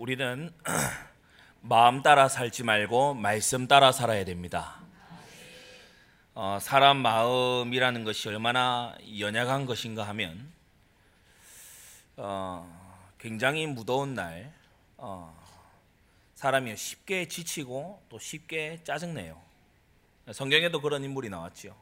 [0.00, 0.50] 우리는
[1.60, 4.80] 마음 따라 살지 말고 말씀 따라 살아야 됩니다.
[6.32, 10.50] 어, 사람 마음이라는 것이 얼마나 연약한 것인가 하면
[12.16, 14.50] 어, 굉장히 무더운 날
[14.96, 15.38] 어,
[16.34, 19.38] 사람이 쉽게 지치고 또 쉽게 짜증내요.
[20.32, 21.76] 성경에도 그런 인물이 나왔지요.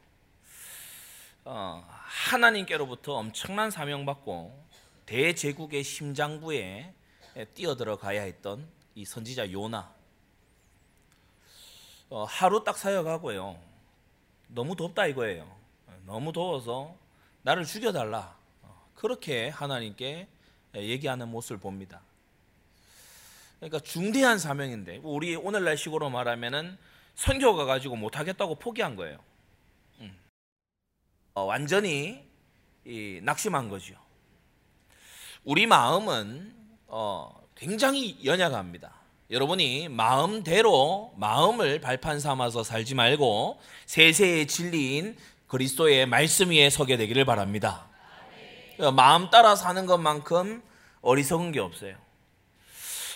[1.44, 4.66] 어, 하나님께로부터 엄청난 사명받고
[5.06, 6.97] 대제국의 심장부에
[7.46, 9.92] 뛰어들어가야 했던 이 선지자 요나.
[12.10, 13.58] 어, 하루 딱 사역하고요.
[14.48, 15.56] 너무 덥다 이거예요.
[16.06, 16.96] 너무 더워서
[17.42, 18.36] 나를 죽여달라.
[18.62, 20.26] 어, 그렇게 하나님께
[20.74, 22.00] 얘기하는 모습을 봅니다.
[23.58, 26.78] 그러니까 중대한 사명인데 우리 오늘날 식으로 말하면은
[27.14, 29.18] 선교가 가지고 못하겠다고 포기한 거예요.
[30.00, 30.16] 음.
[31.34, 32.26] 어, 완전히
[33.22, 33.96] 낙심한 거죠.
[35.44, 36.57] 우리 마음은
[36.88, 38.92] 어, 굉장히 연약합니다.
[39.30, 45.16] 여러분이 마음대로 마음을 발판 삼아서 살지 말고 세세의 진리인
[45.48, 47.86] 그리스도의 말씀 위에 서게 되기를 바랍니다.
[48.94, 50.62] 마음 따라 사는 것만큼
[51.02, 51.94] 어리석은 게 없어요.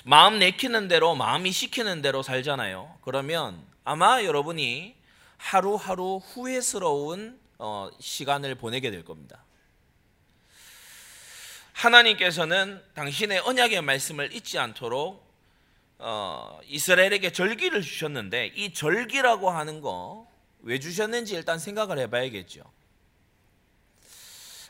[0.05, 2.98] 마음 내키는 대로 마음이 시키는 대로 살잖아요.
[3.03, 4.95] 그러면 아마 여러분이
[5.39, 9.45] 하루하루 후회스러운 어, 시간을 보내게 될 겁니다.
[11.85, 15.23] 하나님께서는 당신의 언약의 말씀을 잊지 않도록
[15.99, 22.63] 어, 이스라엘에게 절기를 주셨는데 이 절기라고 하는 거 왜 주셨는지 일단 생각을 해봐야겠죠.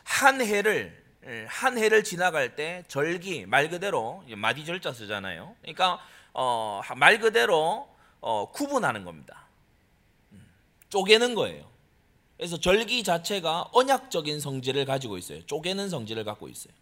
[0.03, 1.01] 한 해를
[1.47, 5.55] 한 해를 지나갈 때 절기 말 그대로 마디 절자 쓰잖아요.
[5.61, 7.87] 그러니까 어, 말 그대로
[8.19, 9.45] 어, 구분하는 겁니다.
[10.31, 10.45] 음,
[10.89, 11.71] 쪼개는 거예요.
[12.37, 15.45] 그래서 절기 자체가 언약적인 성질을 가지고 있어요.
[15.45, 16.73] 쪼개는 성질을 갖고 있어요.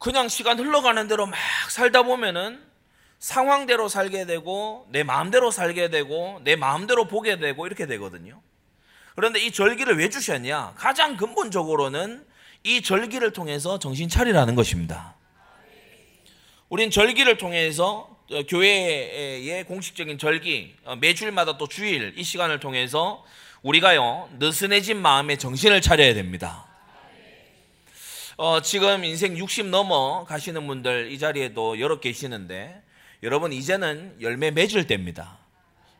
[0.00, 1.38] 그냥 시간 흘러가는 대로 막
[1.68, 2.58] 살다 보면은
[3.18, 8.40] 상황대로 살게 되고 내 마음대로 살게 되고 내 마음대로 보게 되고 이렇게 되거든요.
[9.14, 10.72] 그런데 이 절기를 왜 주셨냐?
[10.76, 12.24] 가장 근본적으로는
[12.64, 15.16] 이 절기를 통해서 정신 차리라는 것입니다.
[16.70, 18.16] 우린 절기를 통해서
[18.48, 23.22] 교회의 공식적인 절기 어, 매주일마다 또 주일 이 시간을 통해서
[23.62, 26.69] 우리가요 느슨해진 마음에 정신을 차려야 됩니다.
[28.42, 32.80] 어, 지금 인생 60 넘어 가시는 분들 이 자리에도 여러 계시는데
[33.22, 35.36] 여러분 이제는 열매 맺을 때입니다.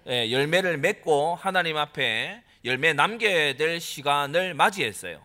[0.09, 5.21] 예, 열매를 맺고 하나님 앞에 열매 남겨야 될 시간을 맞이했어요.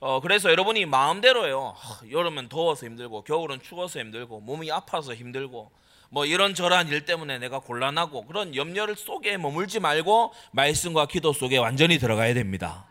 [0.00, 1.74] 어, 그래서 여러분이 마음대로요.
[2.10, 5.70] 여름은 더워서 힘들고 겨울은 추워서 힘들고 몸이 아파서 힘들고
[6.08, 11.98] 뭐 이런저런 일 때문에 내가 곤란하고 그런 염려를 속에 머물지 말고 말씀과 기도 속에 완전히
[11.98, 12.86] 들어가야 됩니다.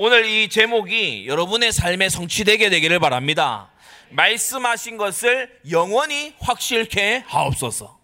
[0.00, 3.68] 오늘 이 제목이 여러분의 삶에 성취되게 되기를 바랍니다.
[4.10, 7.98] 말씀하신 것을 영원히 확실케 하옵소서.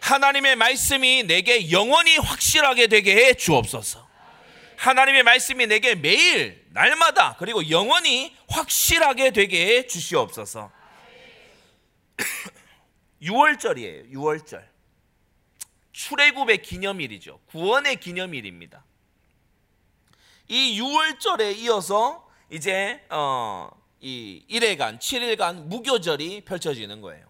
[0.00, 4.04] 하나님의 말씀이 내게 영원히 확실하게 되게 해 주옵소서.
[4.76, 10.72] 하나님의 말씀이 내게 매일 날마다 그리고 영원히 확실하게 되게 해 주시옵소서.
[13.22, 14.12] 6월절이에요.
[14.12, 14.64] 6월절.
[15.92, 17.38] 출애굽의 기념일이죠.
[17.46, 18.82] 구원의 기념일입니다.
[20.48, 27.26] 이 6월절에 이어서 이제 어, 이 1회간, 7일간 무교절이 펼쳐지는 거예요.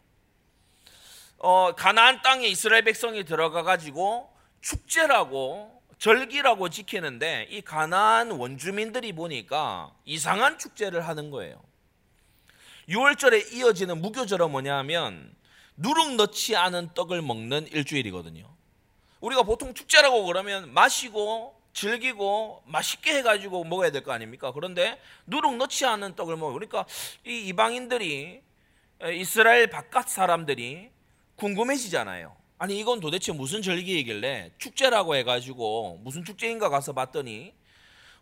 [1.38, 4.30] 어, 가나안 땅에 이스라엘 백성이 들어가 가지고
[4.60, 11.62] 축제라고 절기라고 지키는데 이 가나안 원주민들이 보니까 이상한 축제를 하는 거예요.
[12.88, 15.34] 6월절에 이어지는 무교절은 뭐냐면
[15.76, 18.52] 누룩 넣지 않은 떡을 먹는 일주일이거든요.
[19.20, 24.52] 우리가 보통 축제라고 그러면 마시고 즐기고 맛있게 해가지고 먹어야 될 거 아닙니까?
[24.52, 26.52] 그런데 누룩 넣지 않은 떡을 먹어.
[26.52, 26.86] 그러니까
[27.26, 28.40] 이 이방인들이
[29.14, 30.90] 이스라엘 바깥 사람들이
[31.36, 32.34] 궁금해지잖아요.
[32.58, 37.52] 아니 이건 도대체 무슨 절기이길래 축제라고 해가지고 무슨 축제인가 가서 봤더니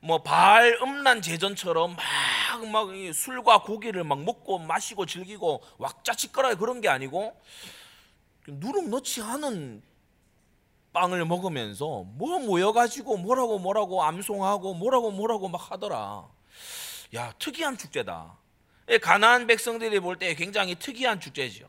[0.01, 6.89] 뭐 바알 음란 제전처럼 막 막 술과 고기를 막 먹고 마시고 즐기고 왁자지껄하게 그런 게
[6.89, 7.35] 아니고
[8.47, 9.83] 누룩 넣지 않은
[10.93, 16.27] 빵을 먹으면서 뭐 모여가지고 뭐라고 뭐라고 암송하고 뭐라고 뭐라고 막 하더라.
[17.15, 18.37] 야 특이한 축제다.
[19.01, 21.67] 가나안 백성들이 볼 때 굉장히 특이한 축제죠.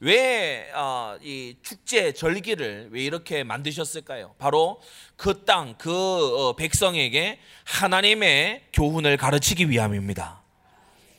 [0.00, 1.16] 왜이 어,
[1.62, 4.34] 축제 절기를 왜 이렇게 만드셨을까요?
[4.38, 4.80] 바로
[5.16, 10.42] 그 땅, 그 어, 백성에게 하나님의 교훈을 가르치기 위함입니다.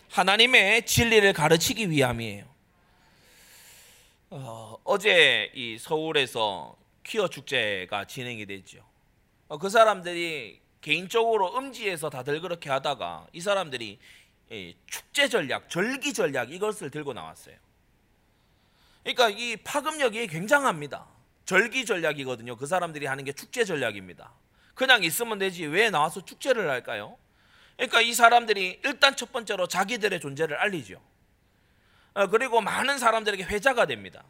[0.10, 2.46] 하나님의 진리를 가르치기 위함이에요.
[4.30, 8.84] 어, 어제 이 서울에서 퀴어 축제가 진행이 됐죠.
[9.48, 14.00] 어, 그 사람들이 개인적으로 음지에서 다들 그렇게 하다가 이 사람들이
[14.88, 17.56] 축제 전략, 절기 전략 이것을 들고 나왔어요.
[19.04, 21.08] 그러니까 이 파급력이 굉장합니다.
[21.46, 22.56] 절기 전략이거든요.
[22.56, 24.32] 그 사람들이 하는 게 축제 전략입니다.
[24.74, 27.18] 그냥 있으면 되지 왜 나와서 축제를 할까요?
[27.76, 31.02] 그러니까 이 사람들이 일단 첫 번째로 자기들의 존재를 알리죠.
[32.16, 34.24] 어, 그리고 많은 사람들에게 회자가 됩니다.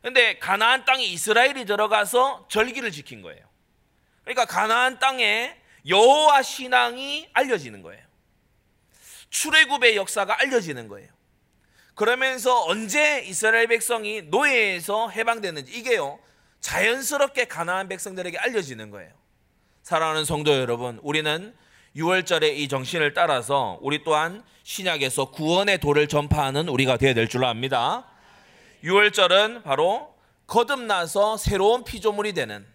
[0.00, 3.44] 근데 가나안 땅에 이스라엘이 들어가서 절기를 지킨 거예요.
[4.22, 5.56] 그러니까 가나안 땅에
[5.86, 8.02] 여호와 신앙이 알려지는 거예요.
[9.30, 11.08] 출애굽의 역사가 알려지는 거예요.
[11.94, 16.18] 그러면서 언제 이스라엘 백성이 노예에서 해방되는지 이게요.
[16.60, 19.12] 자연스럽게 가나안 백성들에게 알려지는 거예요.
[19.82, 21.54] 사랑하는 성도 여러분, 우리는
[21.96, 28.06] 6월절의 이 정신을 따라서 우리 또한 신약에서 구원의 도를 전파하는 우리가 되어야 될줄 압니다.
[28.82, 30.14] 6월절은 바로
[30.46, 32.66] 거듭나서 새로운 피조물이 되는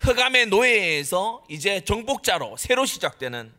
[0.00, 3.52] 흑암의 노예에서 이제 정복자로 새로 시작되는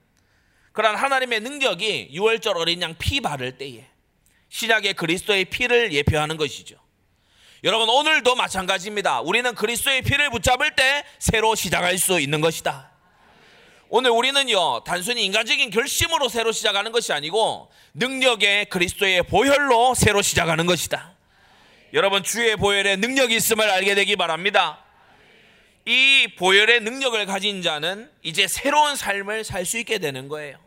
[0.73, 3.85] 그러한 하나님의 능력이 6월절 어린 양 피 바를 때에
[4.50, 6.77] 신약의 그리스도의 피를 예표하는 것이죠.
[7.63, 9.21] 여러분 오늘도 마찬가지입니다.
[9.21, 12.91] 우리는 그리스도의 피를 붙잡을 때 새로 시작할 수 있는 것이다.
[13.89, 21.16] 오늘 우리는요 단순히 인간적인 결심으로 새로 시작하는 것이 아니고 능력의 그리스도의 보혈로 새로 시작하는 것이다.
[21.94, 24.84] 여러분 주의 보혈에 능력이 있음을 알게 되기 바랍니다.
[25.86, 30.60] 이 보혈의 능력을 가진 자는 이제 새로운 삶을 살 수 있게 되는 거예요.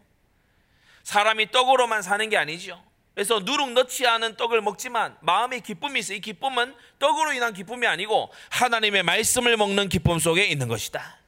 [1.03, 2.83] 사람이 떡으로만 사는 게 아니죠.
[3.15, 6.15] 그래서 누룩 넣지 않은 떡을 먹지만 마음의 기쁨이 있어.
[6.15, 11.20] 이 기쁨은 떡으로 인한 기쁨이 아니고 하나님의 말씀을 먹는 기쁨 속에 있는 것이다.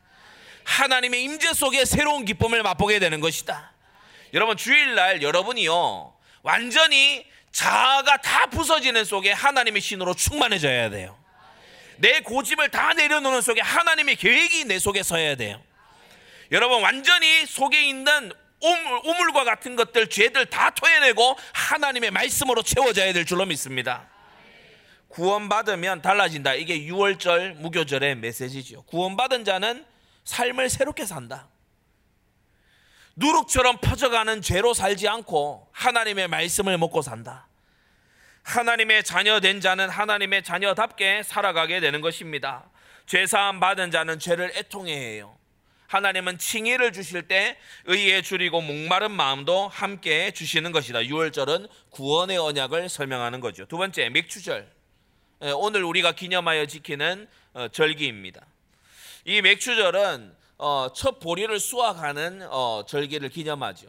[0.64, 3.72] 하나님의 임재 속에 새로운 기쁨을 맛보게 되는 것이다.
[4.34, 11.18] 여러분 주일날 여러분이요 완전히 자아가 다 부서지는 속에 하나님의 신으로 충만해져야 돼요.
[11.98, 15.62] 내 고집을 다 내려놓는 속에 하나님의 계획이 내 속에 서야 돼요.
[16.50, 23.26] 여러분 완전히 속에 있는 오물, 오물과 같은 것들 죄들 다 토해내고 하나님의 말씀으로 채워져야 될
[23.26, 24.08] 줄로 믿습니다.
[25.08, 26.54] 구원받으면 달라진다.
[26.54, 28.82] 이게 6월절 무교절의 메시지죠.
[28.84, 29.84] 구원받은 자는
[30.24, 31.48] 삶을 새롭게 산다.
[33.16, 37.48] 누룩처럼 퍼져가는 죄로 살지 않고 하나님의 말씀을 먹고 산다.
[38.42, 42.70] 하나님의 자녀 된 자는 하나님의 자녀답게 살아가게 되는 것입니다.
[43.06, 45.36] 죄 사함 받은 자는 죄를 애통해 해요.
[45.88, 51.00] 하나님은 칭의를 주실 때 의에 줄이고 목마른 마음도 함께 주시는 것이다.
[51.00, 53.66] 6월절은 구원의 언약을 설명하는 거죠.
[53.66, 54.66] 두 번째 맥추절.
[55.42, 58.46] 예, 오늘 우리가 기념하여 지키는 어, 절기입니다.
[59.24, 63.88] 이 맥추절은 어, 첫 보리를 수확하는 어, 절기를 기념하죠.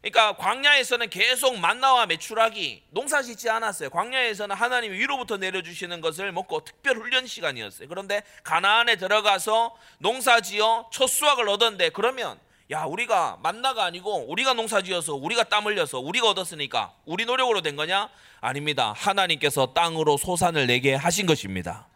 [0.00, 3.88] 그러니까 광야에서는 계속 만나와 메추라기 농사 짓지 않았어요.
[3.88, 7.88] 광야에서는 하나님이 위로부터 내려주시는 것을 먹고 특별 훈련 시간이었어요.
[7.88, 12.38] 그런데 가나안에 들어가서 농사 지어 첫 수확을 얻었는데 그러면
[12.70, 17.74] 야 우리가 만나가 아니고 우리가 농사 지어서 우리가 땀 흘려서 우리가 얻었으니까 우리 노력으로 된
[17.74, 18.10] 거냐?
[18.40, 18.92] 아닙니다.
[18.94, 21.88] 하나님께서 땅으로 소산을 내게 하신 것입니다.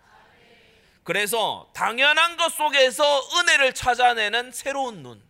[1.09, 3.03] 그래서 당연한 것 속에서
[3.39, 5.23] 은혜를 찾아내는 새로운 눈.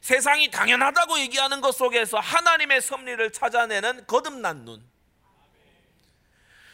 [0.00, 4.84] 세상이 당연하다고 얘기하는 것 속에서 하나님의 섭리를 찾아내는 거듭난 눈.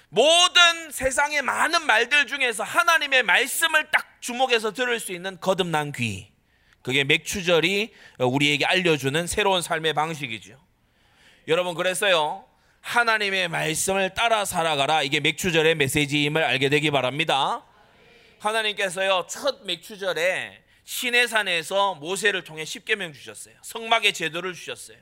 [0.08, 6.32] 모든 세상의 많은 말들 중에서 하나님의 말씀을 딱 주목해서 들을 수 있는 거듭난 귀.
[6.80, 10.58] 그게 맥추절이 우리에게 알려주는 새로운 삶의 방식이죠.
[11.48, 12.46] 여러분, 그래서요.
[12.82, 15.02] 하나님의 말씀을 따라 살아가라.
[15.02, 17.64] 이게 맥추절의 메시지임을 알게 되기 바랍니다.
[18.40, 23.54] 하나님께서요, 첫 맥추절에 시내산에서 모세를 통해 십계명 주셨어요.
[23.62, 24.98] 성막의 제도를 주셨어요.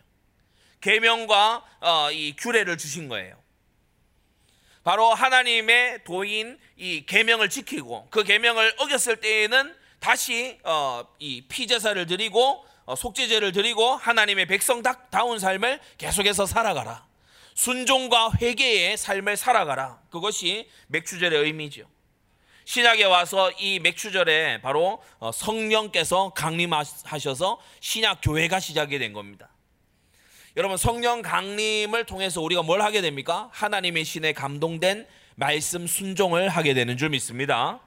[0.80, 3.36] 계명과 어, 이 규례를 주신 거예요.
[4.84, 12.64] 바로 하나님의 도인 이 계명을 지키고 그 계명을 어겼을 때에는 다시 어, 이 피제사를 드리고
[12.84, 17.09] 어, 속죄제를 드리고 하나님의 백성다운 삶을 계속해서 살아가라.
[17.60, 20.00] 순종과 회개의 삶을 살아가라.
[20.10, 21.82] 그것이 맥주절의 의미죠.
[22.64, 29.50] 신약에 와서 이 맥주절에 바로 어, 성령께서 강림하셔서 신약 교회가 시작이 된 겁니다.
[30.56, 33.50] 여러분 성령 강림을 통해서 우리가 뭘 하게 됩니까?
[33.52, 37.80] 하나님의 신에 감동된 말씀 순종을 하게 되는 줄 믿습니다.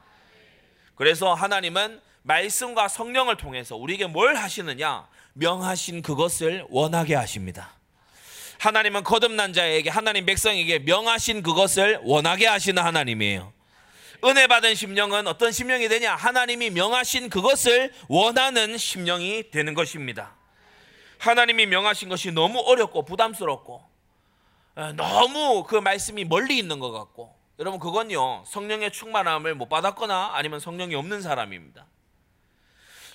[0.94, 5.08] 그래서 하나님은 말씀과 성령을 통해서 우리에게 뭘 하시느냐?
[5.34, 7.83] 명하신 그것을 원하게 하십니다.
[8.64, 13.52] 하나님은 거듭난 자에게 하나님 백성에게 명하신 그것을 원하게 하시는 하나님이에요.
[14.24, 16.16] 은혜 받은 심령은 어떤 심령이 되냐?
[16.16, 20.38] 하나님이 명하신 그것을 원하는 심령이 되는 것입니다.
[21.18, 23.84] 하나님이 명하신 것이 너무 어렵고 부담스럽고
[24.96, 30.96] 너무 그 말씀이 멀리 있는 것 같고 여러분 그건요 성령의 충만함을 못 받았거나 아니면 성령이
[30.96, 31.86] 없는 사람입니다.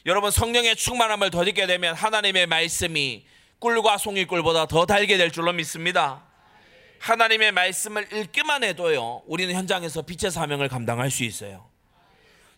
[0.04, 3.24] 여러분 성령의 충만함을 더 잊게 되면 하나님의 말씀이
[3.60, 6.22] 꿀과 송이꿀보다 더 달게 될 줄로 믿습니다.
[7.00, 11.68] 하나님의 말씀을 읽기만 해도요, 우리는 현장에서 빛의 사명을 감당할 수 있어요.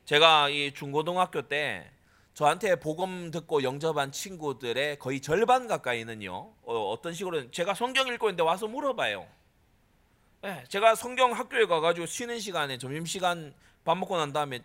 [0.05, 1.91] 제가 이 중고등학교 때
[2.35, 8.43] 저한테 복음 듣고 영접한 친구들의 거의 절반 가까이는요, 어, 떤 식으로 제가 성경 읽고 있는데
[8.43, 9.27] 와서 물어봐요.
[10.43, 13.55] 네, 제가 성경 학교에 가가지고 쉬는 시간에 점심시간
[13.85, 14.61] 밥 먹고 난 다음에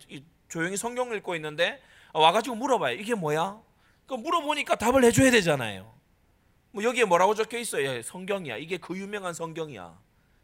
[0.49, 1.81] 조용히 성경 읽고 있는데
[2.13, 2.95] 와가지고 물어봐요.
[2.95, 3.57] 이게 뭐야?
[4.05, 5.94] 그 물어보니까 답을 해줘야 되잖아요.
[6.75, 8.01] 뭐 여기에 뭐라고 적혀 있어요?
[8.01, 8.58] 성경이야.
[8.58, 9.98] 이게 그 유명한 성경이야.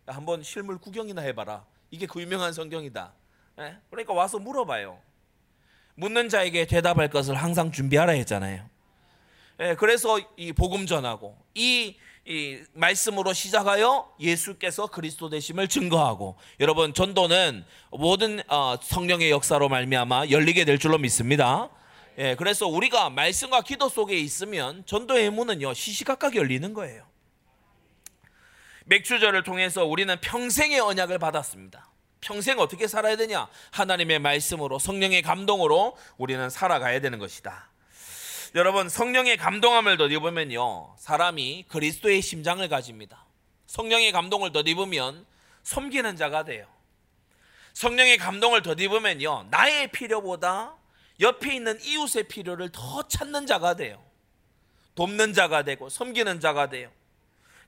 [0.08, 1.66] 한번 실물 구경이나 해봐라.
[1.92, 3.12] 이게 그 유명한 성경이다.
[3.60, 3.76] 예?
[3.90, 4.98] 그러니까 와서 물어봐요.
[5.96, 8.64] 묻는 자에게 대답할 것을 항상 준비하라 했잖아요.
[9.60, 17.66] 예, 그래서 이 복음 전하고 이, 이 말씀으로 시작하여 예수께서 그리스도 되심을 증거하고 여러분 전도는
[17.90, 21.70] 모든 어, 성령의 역사로 말미암아 열리게 될 줄로 믿습니다.
[22.18, 27.08] 예, 그래서 우리가 말씀과 기도 속에 있으면 전도의 문은요 시시각각 열리는 거예요.
[28.86, 31.90] 맥주절을 통해서 우리는 평생의 언약을 받았습니다.
[32.20, 33.48] 평생 어떻게 살아야 되냐?
[33.72, 37.72] 하나님의 말씀으로 성령의 감동으로 우리는 살아가야 되는 것이다.
[38.54, 43.26] 여러분 성령의 감동함을 덧입으면요 사람이 그리스도의 심장을 가집니다.
[43.68, 45.26] 성령의 감동을 덧입으면
[45.64, 46.68] 섬기는 자가 돼요.
[47.74, 50.76] 성령의 감동을 덧입으면요 나의 필요보다
[51.22, 54.04] 옆에 있는 이웃의 필요를 더 찾는 자가 돼요.
[54.96, 56.90] 돕는 자가 되고 섬기는 자가 돼요.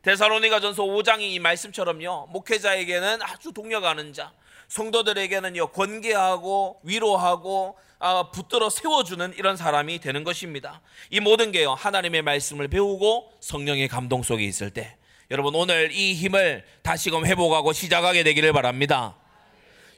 [0.01, 2.27] 데살로니가 전서 5장이 이 말씀처럼요.
[2.31, 4.33] 목회자에게는 아주 동력하는 자,
[4.67, 10.81] 성도들에게는요 권계하고 위로하고 아, 붙들어 세워주는 이런 사람이 되는 것입니다.
[11.09, 14.97] 이 모든 게요 하나님의 말씀을 배우고 성령의 감동 속에 있을 때
[15.31, 19.15] 여러분 오늘 이 힘을 다시금 회복하고 시작하게 되기를 바랍니다.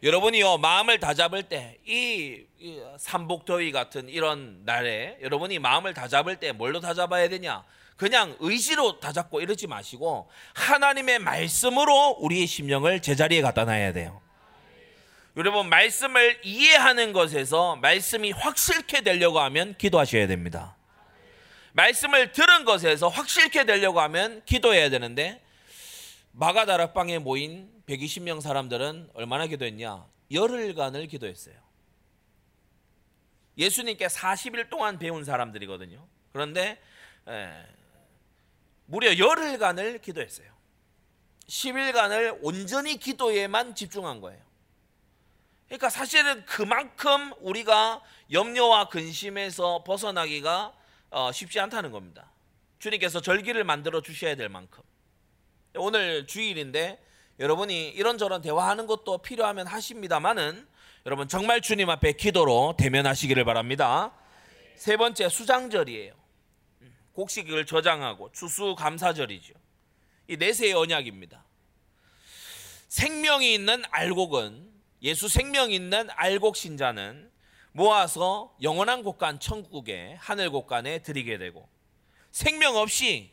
[0.06, 2.46] 여러분이요 마음을 다잡을 때 이
[2.98, 7.64] 삼복더위 같은 이런 날에 여러분이 마음을 다잡을 때 뭘로 다잡아야 되냐?
[7.96, 14.22] 그냥 의지로 다잡고 이러지 마시고 하나님의 말씀으로 우리의 심령을 제자리에 갖다 놔야 돼요.
[15.38, 20.76] 여러분 말씀을 이해하는 것에서 말씀이 확실케 되려고 하면 기도하셔야 됩니다.
[21.74, 25.42] 말씀을 들은 것에서 확실케 되려고 하면 기도해야 되는데
[26.32, 30.08] 마가다락방에 모인 120명 사람들은 얼마나 기도했냐?
[30.32, 31.56] 열흘간을 기도했어요.
[33.58, 36.06] 예수님께 40일 동안 배운 사람들이거든요.
[36.34, 36.82] 그런데
[37.28, 37.66] 에,
[38.86, 40.54] 무려 열흘간을 기도했어요.
[41.48, 44.44] 10일간을 온전히 기도에만 집중한 거예요.
[45.68, 48.02] 그러니까 사실은 그만큼 우리가
[48.32, 50.76] 염려와 근심에서 벗어나기가
[51.12, 52.32] 어, 쉽지 않다는 겁니다.
[52.80, 54.84] 주님께서 절기를 만들어 주셔야 될 만큼.
[55.76, 57.04] 오늘 주일인데
[57.40, 60.68] 여러분이 이런저런 대화하는 것도 필요하면 하십니다만은
[61.06, 64.14] 여러분 정말 주님 앞에 기도로 대면하시기를 바랍니다.
[64.76, 66.14] 세 번째 수장절이에요.
[67.14, 69.54] 곡식을 저장하고 추수 감사절이죠.
[70.28, 71.44] 이 내세의 언약입니다.
[72.88, 77.30] 생명이 있는 알곡은 예수 생명 있는 알곡 신자는
[77.74, 81.68] 모아서 영원한 곳간 천국에 하늘 곳간에 드리게 되고
[82.32, 83.32] 생명 없이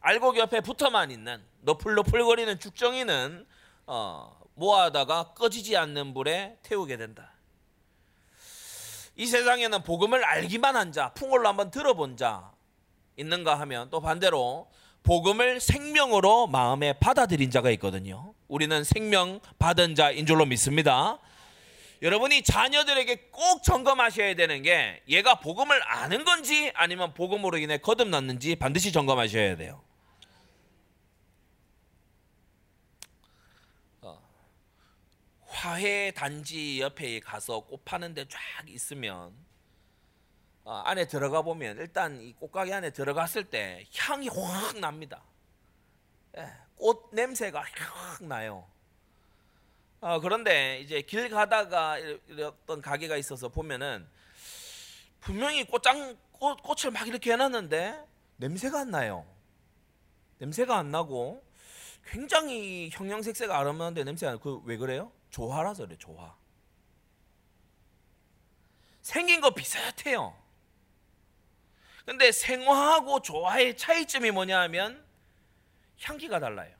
[0.00, 3.46] 알곡 옆에 붙어만 있는 너플너플거리는 죽정이는
[3.86, 7.32] 어, 모아다가 꺼지지 않는 불에 태우게 된다.
[9.16, 12.50] 이 세상에는 복음을 알기만 한 자, 풍월로 한번 들어본 자
[13.16, 14.68] 있는가 하면 또 반대로
[15.02, 18.34] 복음을 생명으로 마음에 받아들인 자가 있거든요.
[18.48, 21.18] 우리는 생명 받은 자인 줄로 믿습니다.
[22.02, 28.92] 여러분이 자녀들에게 꼭 점검하셔야 되는 게 얘가 복음을 아는 건지 아니면 복음으로 인해 거듭났는지 반드시
[28.92, 29.82] 점검하셔야 돼요.
[35.62, 39.32] 화훼 단지 옆에 가서 꽃 파는데 쫙 있으면
[40.64, 45.22] 어, 안에 들어가 보면 일단 이 꽃가게 안에 들어갔을 때 향이 확 납니다.
[46.36, 48.66] 예, 꽃 냄새가 확 나요.
[50.00, 51.96] 어, 그런데 이제 길 가다가
[52.44, 54.04] 어떤 가게가 있어서 보면은
[55.20, 58.04] 분명히 꽃장 꽃, 꽃을 막 이렇게 해놨는데
[58.38, 59.24] 냄새가 안 나요.
[60.38, 61.44] 냄새가 안 나고
[62.04, 65.12] 굉장히 형형색색 아름다운데 냄새가 그왜 그래요?
[65.32, 66.36] 조화라서 그래 조화.
[69.00, 70.38] 생긴 거 비슷해요.
[72.04, 75.04] 근데 생화하고 조화의 차이점이 뭐냐 하면
[76.00, 76.76] 향기가 달라요.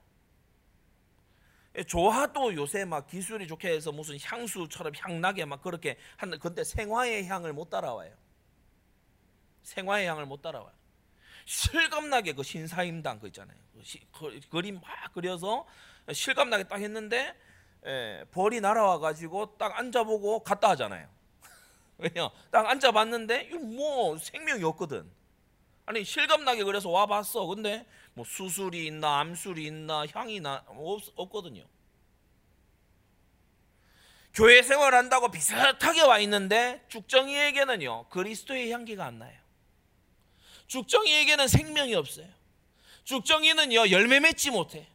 [1.86, 7.54] 조화도 요새 막 기술이 좋게 해서 무슨 향수처럼 향나게 막 그렇게 하는 근데 생화의 향을
[7.54, 8.14] 못 따라와요.
[9.62, 10.74] 생화의 향을 못 따라와요.
[11.46, 13.56] 실감나게 그 신사임당 그 있잖아요.
[14.12, 15.66] 그 그림 막 그려서
[16.12, 17.34] 실감나게 딱 했는데
[17.86, 21.08] 예, 벌이 날아와 가지고 딱 앉아보고 갔다 하잖아요.
[21.98, 22.30] 왜냐?
[22.50, 25.10] 딱 앉아봤는데 뭐 생명이 없거든.
[25.84, 27.46] 아니 실감나게 그래서 와봤어.
[27.46, 31.64] 근데 뭐 수술이 있나 암술이 있나 향이 나 없, 없거든요.
[34.34, 39.38] 교회 생활한다고 비슷하게 와 있는데 죽정이에게는요 그리스도의 향기가 안 나요.
[40.68, 42.28] 죽정이에게는 생명이 없어요.
[43.04, 44.86] 죽정이는요 열매 맺지 못해.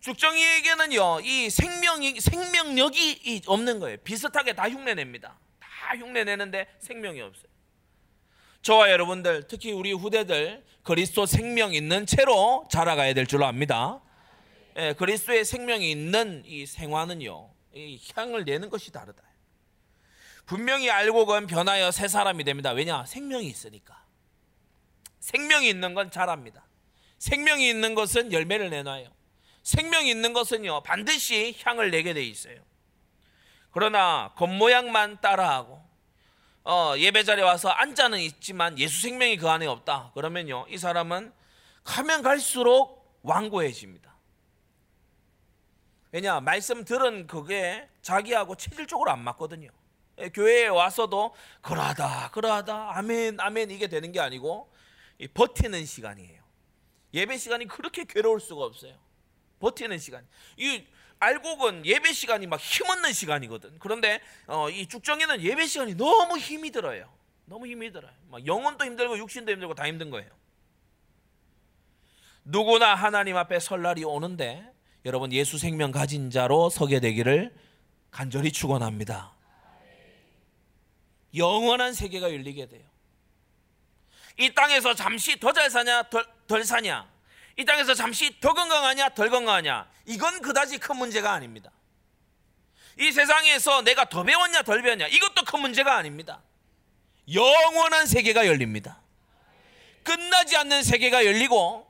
[0.00, 3.96] 죽정이에게는요 이 생명이 생명력이 없는 거예요.
[3.98, 5.38] 비슷하게 다 흉내냅니다.
[5.60, 7.48] 다 흉내내는데 생명이 없어요.
[8.62, 14.00] 저와 여러분들 특히 우리 후대들 그리스도 생명 있는 채로 자라가야 될 줄 압니다.
[14.76, 19.22] 예, 그리스도의 생명이 있는 이 생활은요 이 향을 내는 것이 다르다.
[20.46, 22.70] 분명히 알고건 변하여 새 사람이 됩니다.
[22.70, 24.04] 왜냐 생명이 있으니까.
[25.20, 26.64] 생명이 있는 건 잘합니다.
[27.18, 29.17] 생명이 있는 것은 열매를 내놔요.
[29.68, 32.58] 생명이 있는 것은요 반드시 향을 내게 돼 있어요.
[33.70, 35.86] 그러나 겉모양만 따라하고
[36.64, 40.12] 어, 예배 자리에 와서 앉아는 있지만 예수 생명이 그 안에 없다.
[40.14, 41.34] 그러면요 이 사람은
[41.84, 44.16] 가면 갈수록 완고해집니다.
[46.12, 49.68] 왜냐 말씀 들은 그게 자기하고 체질적으로 안 맞거든요.
[50.16, 54.72] 예, 교회에 와서도 그러하다 그러하다 아멘 아멘 이게 되는 게 아니고
[55.34, 56.42] 버티는 시간이에요.
[57.12, 59.07] 예배 시간이 그렇게 괴로울 수가 없어요.
[59.60, 60.26] 버티는 시간.
[60.56, 60.84] 이
[61.20, 63.78] 알곡은 예배 시간이 막 힘없는 시간이거든.
[63.78, 67.12] 그런데 어, 이 죽정이는 예배 시간이 너무 힘이 들어요.
[67.44, 68.12] 너무 힘이 들어요.
[68.28, 70.30] 막 영혼도 힘들고 육신도 힘들고 다 힘든 거예요.
[72.44, 74.72] 누구나 하나님 앞에 설 날이 오는데
[75.04, 77.54] 여러분 예수 생명 가진 자로 서게 되기를
[78.10, 79.32] 간절히 축원합니다.
[81.34, 82.86] 영원한 세계가 열리게 돼요.
[84.38, 87.08] 이 땅에서 잠시 더 잘 사냐 덜, 덜 사냐
[87.58, 91.70] 이 땅에서 잠시 더 건강하냐 덜 건강하냐 이건 그다지 큰 문제가 아닙니다.
[92.96, 96.40] 이 세상에서 내가 더 배웠냐 덜 배웠냐 이것도 큰 문제가 아닙니다.
[97.32, 99.00] 영원한 세계가 열립니다.
[100.04, 101.86] 끝나지 않는 세계가 열리고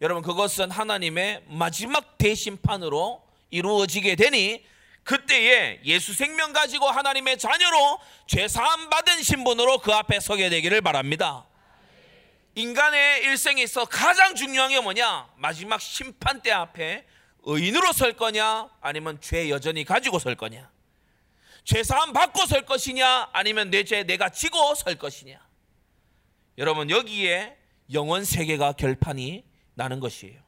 [0.00, 4.66] 여러분 그것은 하나님의 마지막 대심판으로 이루어지게 되니
[5.04, 11.46] 그때에 예수 생명 가지고 하나님의 자녀로 죄 사함 받은 신분으로 그 앞에 서게 되기를 바랍니다.
[12.54, 15.28] 인간의 일생에 있어 가장 중요한 게 뭐냐?
[15.36, 17.06] 마지막 심판대 앞에
[17.44, 18.68] 의인으로 설 거냐?
[18.80, 20.70] 아니면 죄 여전히 가지고 설 거냐?
[21.64, 23.30] 죄 사함 받고 설 것이냐?
[23.32, 25.40] 아니면 내 죄 내가 지고 설 것이냐?
[26.58, 27.56] 여러분 여기에
[27.92, 30.40] 영원 세계가 결판이 나는 것이에요.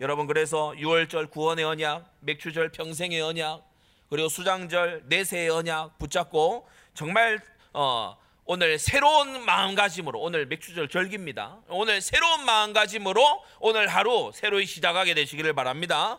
[0.00, 3.64] 여러분 그래서 6월절 구원의 언약, 맥주절 평생의 언약,
[4.10, 7.40] 그리고 수장절 내세의 언약 붙잡고 정말
[7.72, 8.16] 어,
[8.50, 11.60] 오늘 새로운 마음가짐으로 오늘 맥주절 절기입니다.
[11.68, 16.18] 오늘 새로운 마음가짐으로 오늘 하루 새로이 시작하게 되시기를 바랍니다.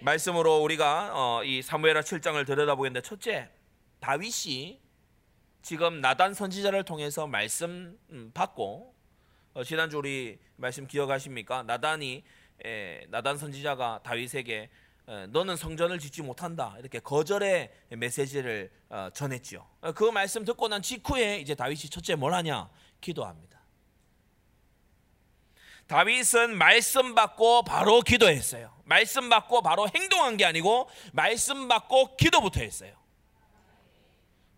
[0.00, 3.48] 말씀으로 우리가 어, 이 사무엘하 7장을 들여다보겠는데 첫째
[4.00, 4.80] 다윗이
[5.62, 8.92] 지금 나단 선지자를 통해서 말씀 음, 받고
[9.54, 11.62] 어, 지난주 우리 말씀 기억하십니까?
[11.62, 12.24] 나단이
[12.66, 14.68] 에, 나단 선지자가 다윗에게 에,
[15.06, 19.66] 너는 성전을 짓지 못한다 이렇게 거절의 메시지를 어, 전했지요.
[19.80, 22.70] 어, 그 말씀 듣고 난 직후에 이제 다윗이 첫째 뭘 하냐?
[23.00, 23.60] 기도합니다.
[25.88, 28.72] 다윗은 말씀 받고 바로 기도했어요.
[28.84, 32.94] 말씀 받고 바로 행동한 게 아니고 말씀 받고 기도부터 했어요.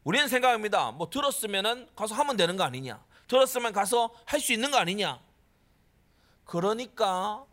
[0.04, 0.92] 우리는 생각합니다.
[0.92, 3.02] 뭐 들었으면은 가서 하면 되는 거 아니냐?
[3.26, 5.18] 들었으면 가서 할 수 있는 거 아니냐?
[6.44, 7.46] 그러니까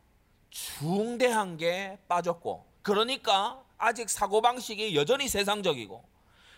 [0.49, 6.03] 중대한 게 빠졌고, 그러니까 아직 사고방식이 여전히 세상적이고,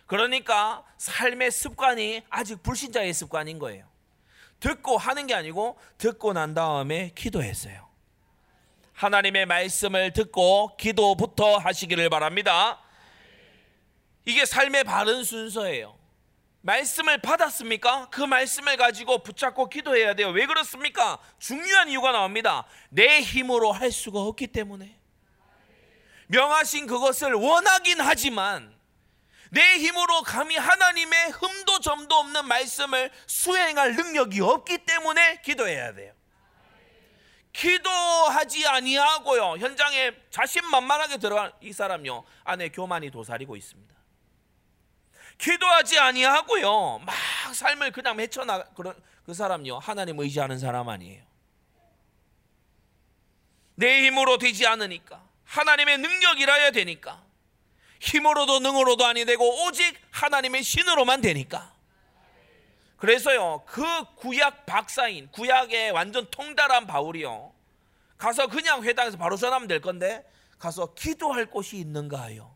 [0.05, 3.85] 그러니까 삶의 습관이 아직 불신자의 습관인 거예요.
[4.59, 7.87] 듣고 하는 게 아니고, 듣고 난 다음에 기도했어요.
[8.93, 12.79] 하나님의 말씀을 듣고 기도부터 하시기를 바랍니다.
[14.25, 15.97] 이게 삶의 바른 순서예요.
[16.61, 18.09] 말씀을 받았습니까?
[18.09, 20.29] 그 말씀을 가지고 붙잡고 기도해야 돼요.
[20.29, 21.19] 왜 그렇습니까?
[21.37, 22.65] 중요한 이유가 나옵니다.
[22.89, 24.97] 내 힘으로 할 수가 없기 때문에.
[26.27, 28.73] 명하신 그것을 원하긴 하지만
[29.51, 36.13] 내 힘으로 감히 하나님의 흠도 점도 없는 말씀을 수행할 능력이 없기 때문에 기도해야 돼요.
[37.53, 39.57] 기도하지 아니하고요.
[39.59, 42.23] 현장에 자신만만하게 들어간 이 사람요.
[42.43, 43.93] 안에 교만이 도사리고 있습니다.
[45.37, 46.99] 기도하지 아니하고요.
[46.99, 47.15] 막
[47.53, 49.77] 삶을 그냥 헤쳐나 그런 그 사람요.
[49.77, 51.23] 하나님 의지하는 사람 아니에요.
[53.75, 55.23] 내 힘으로 되지 않으니까
[55.53, 57.23] 하나님의 능력이라야 되니까.
[57.99, 61.71] 힘으로도 능으로도 아니 되고 오직 하나님의 신으로만 되니까.
[62.97, 63.83] 그래서요 그
[64.15, 67.53] 구약 박사인 구약의 완전 통달한 바울이요.
[68.17, 70.25] 가서 그냥 회당에서 바로 전하면 될 건데
[70.57, 72.51] 가서 기도할 곳이 있는가요?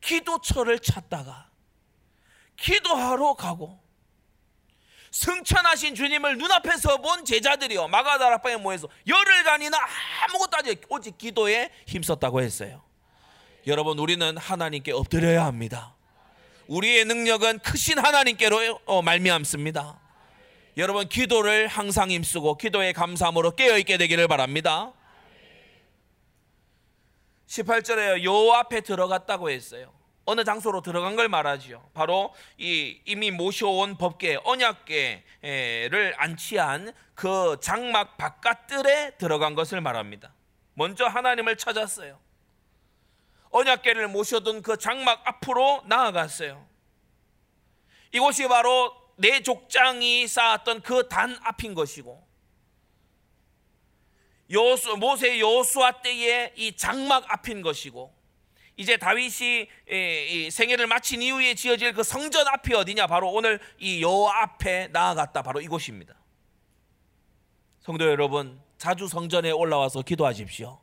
[0.00, 1.50] 기도처를 찾다가
[2.56, 3.83] 기도하러 가고
[5.14, 9.78] 승천하신 주님을 눈앞에서 본 제자들이요 마가다락방에 모여서 열흘간이나
[10.24, 12.82] 아무것도 하지 오직 기도에 힘썼다고 했어요.
[13.68, 15.94] 여러분 우리는 하나님께 엎드려야 합니다.
[16.66, 20.00] 우리의 능력은 크신 하나님께로 어, 말미암습니다.
[20.78, 24.92] 여러분 기도를 항상 힘쓰고 기도의 감사함으로 깨어 있게 되기를 바랍니다.
[27.46, 29.92] 18절에 요 앞에 들어갔다고 했어요.
[30.26, 31.90] 어느 장소로 들어간 걸 말하지요.
[31.92, 40.32] 바로 이 이미 모셔온 법계 언약계를 안치한 그 장막 바깥들에 들어간 것을 말합니다.
[40.74, 42.18] 먼저 하나님을 찾았어요.
[43.50, 46.66] 언약계를 모셔둔 그 장막 앞으로 나아갔어요.
[48.12, 52.24] 이곳이 바로 내 족장이 쌓았던 그 단 앞인 것이고
[54.98, 58.12] 모세 여수아 때의 이 장막 앞인 것이고
[58.76, 59.68] 이제 다윗이
[60.50, 63.06] 생애를 마친 이후에 지어질 그 성전 앞이 어디냐?
[63.06, 65.42] 바로 오늘 이요 앞에 나아갔다.
[65.42, 66.14] 바로 이곳입니다.
[67.80, 70.80] 성도 여러분, 자주 성전에 올라와서 기도하십시오.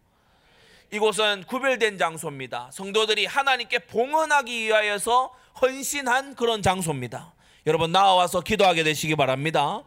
[0.94, 2.70] 이곳은 구별된 장소입니다.
[2.72, 7.34] 성도들이 하나님께 봉헌하기 위하여서 헌신한 그런 장소입니다.
[7.66, 9.84] 여러분 나와서 기도하게 되시기 바랍니다.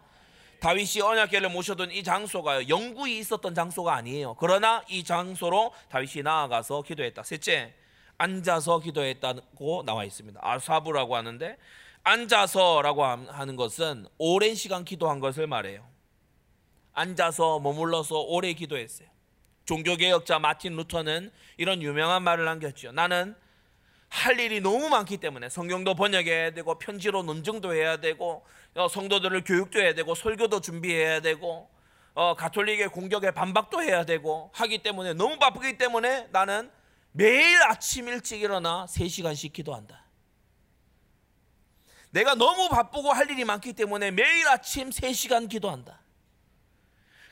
[0.61, 4.35] 다윗이 언약궤를 모셔둔 이 장소가 영구히 있었던 장소가 아니에요.
[4.39, 7.23] 그러나 이 장소로 다윗이 나아가서 기도했다.
[7.23, 7.75] 셋째,
[8.19, 10.41] 앉아서 기도했다고 나와 있습니다.
[10.43, 11.57] 아사부라고 하는데
[12.03, 15.87] 앉아서라고 하는 것은 오랜 시간 기도한 것을 말해요.
[16.93, 19.09] 앉아서 머물러서 오래 기도했어요.
[19.65, 22.93] 종교개혁자 마틴 루터는 이런 유명한 말을 남겼죠.
[22.93, 23.35] 나는
[24.09, 29.81] 할 일이 너무 많기 때문에 성경도 번역해야 되고 편지로 논증도 해야 되고 어, 성도들을 교육도
[29.81, 31.69] 해야 되고 설교도 준비해야 되고
[32.15, 36.71] 어, 가톨릭의 공격에 반박도 해야 되고 하기 때문에 너무 바쁘기 때문에 나는
[37.17, 40.05] 매일 아침 일찍 일어나 3시간씩 기도한다.
[42.11, 46.01] 내가 너무 바쁘고 할 일이 많기 때문에 매일 아침 3시간 기도한다.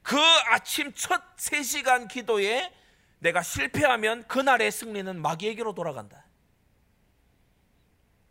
[0.05, 0.17] 그
[0.51, 2.73] 아침 첫 3시간 기도에
[3.19, 6.27] 내가 실패하면 그날의 승리는 마귀에게로 돌아간다.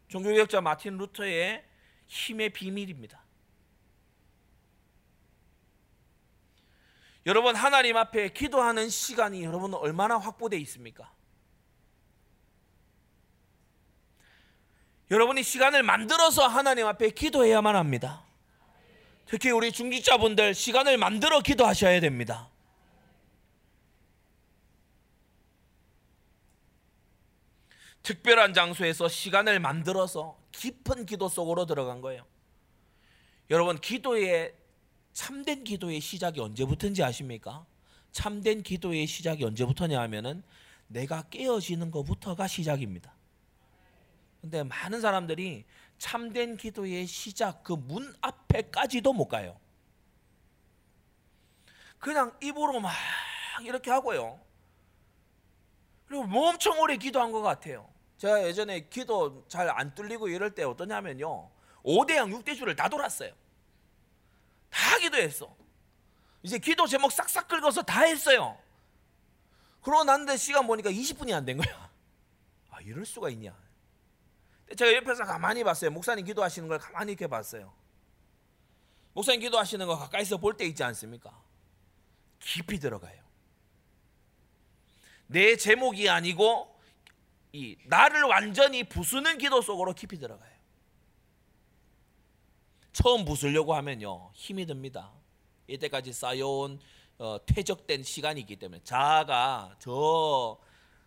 [0.08, 1.66] 종교개혁자 마틴 루터의
[2.08, 3.22] 힘의 비밀입니다.
[7.26, 11.14] 여러분 하나님 앞에 기도하는 시간이 여러분 얼마나 확보되어 있습니까?
[15.12, 18.24] 여러분이 시간을 만들어서 하나님 앞에 기도해야만 합니다.
[19.26, 22.50] 특히 우리 중직자분들 시간을 만들어 기도하셔야 됩니다.
[28.04, 32.26] 특별한 장소에서 시간을 만들어서 깊은 기도 속으로 들어간 거예요.
[33.50, 34.54] 여러분 기도의
[35.12, 37.66] 참된 기도의 시작이 언제부터인지 아십니까?
[38.14, 40.42] 참된 기도의 시작이 언제부터냐 하면은
[40.88, 43.14] 내가 깨어지는 것부터가 시작입니다.
[44.42, 45.66] 근데 많은 사람들이
[45.98, 49.60] 참된 기도의 시작 그 문 앞에까지도 못 가요.
[52.00, 52.92] 그냥 입으로 막
[53.62, 54.40] 이렇게 하고요.
[56.08, 57.88] 그리고 뭐 엄청 오래 기도한 것 같아요.
[58.18, 61.50] 제가 예전에 기도 잘 안 뚫리고 이럴 때 어떠냐면요.
[61.84, 63.32] 5대양 6대주를 다 돌았어요.
[64.70, 65.56] 다 기도했어.
[66.44, 68.58] 이제 기도 제목 싹싹 긁어서 다 했어요.
[69.82, 71.90] 그러고 났는데 시간 보니까 20분이 안 된 거야.
[72.72, 73.56] 아, 이럴 수가 있냐.
[74.76, 75.92] 제가 옆에서 가만히 봤어요.
[75.92, 77.74] 목사님 기도하시는 걸 가만히 이렇게 봤어요.
[79.14, 81.32] 목사님 기도하시는 거 가까이서 볼 때 있지 않습니까?
[82.40, 83.22] 깊이 들어가요.
[85.28, 86.74] 내 제목이 아니고
[87.54, 90.52] 이 나를 완전히 부수는 기도 속으로 깊이 들어가요.
[92.94, 95.12] 처음 부수려고 하면요 힘이 듭니다.
[95.68, 96.80] 이때까지 쌓여온
[97.18, 100.58] 어, 퇴적된 시간이 있기 때문에 자아가 저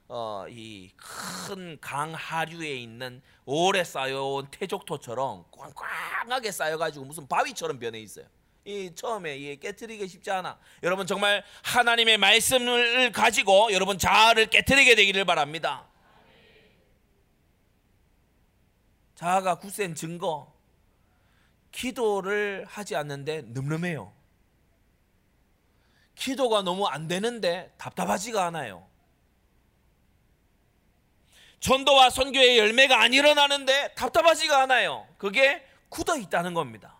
[0.08, 8.26] 어, 이 큰 강 하류에 있는 오래 쌓여온 태족토처럼 꽝꽝하게 쌓여가지고 무슨 바위처럼 변해 있어요.
[8.66, 10.58] 이 처음에 이 깨뜨리기 쉽지 않아.
[10.82, 15.86] 여러분 정말 하나님의 말씀을 가지고 여러분 자아를 깨뜨리게 되기를 바랍니다.
[19.14, 20.52] 자아가 굳센 증거.
[21.72, 24.12] 기도를 하지 않는데 늠름해요.
[26.14, 28.86] 기도가 너무 안 되는데 답답하지가 않아요.
[31.64, 35.08] 전도와 선교의 열매가 안 일어나는데 답답하지가 않아요.
[35.16, 36.98] 그게 굳어 있다는 겁니다.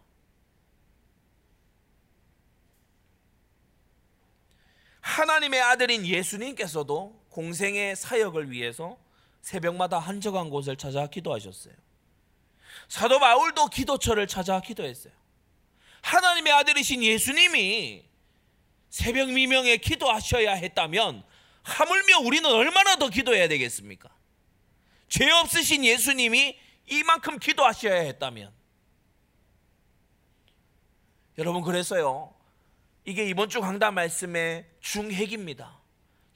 [5.03, 8.96] 하나님의 아들인 예수님께서도 공생의 사역을 위해서
[9.42, 11.74] 새벽마다 한적한 곳을 찾아 기도하셨어요.
[12.88, 15.12] 사도 바울도 기도처를 찾아 기도했어요.
[16.00, 18.07] 하나님의 아들이신 예수님이
[18.88, 21.22] 새벽 미명에 기도하셔야 했다면
[21.64, 24.24] 하물며 우리는 얼마나 더 기도해야 되겠습니까?
[25.09, 26.59] 죄 없으신 예수님이
[26.90, 28.53] 이만큼 기도하셔야 했다면
[31.38, 32.33] 여러분 그래서요.
[33.05, 35.81] 이게 이번 주 강단 말씀의 중핵입니다.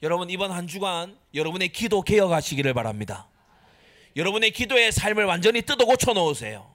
[0.03, 3.29] 여러분 이번 한 주간 여러분의 기도 개혁하시기를 바랍니다.
[4.15, 6.73] 여러분의 기도의 삶을 완전히 뜯어 고쳐 놓으세요.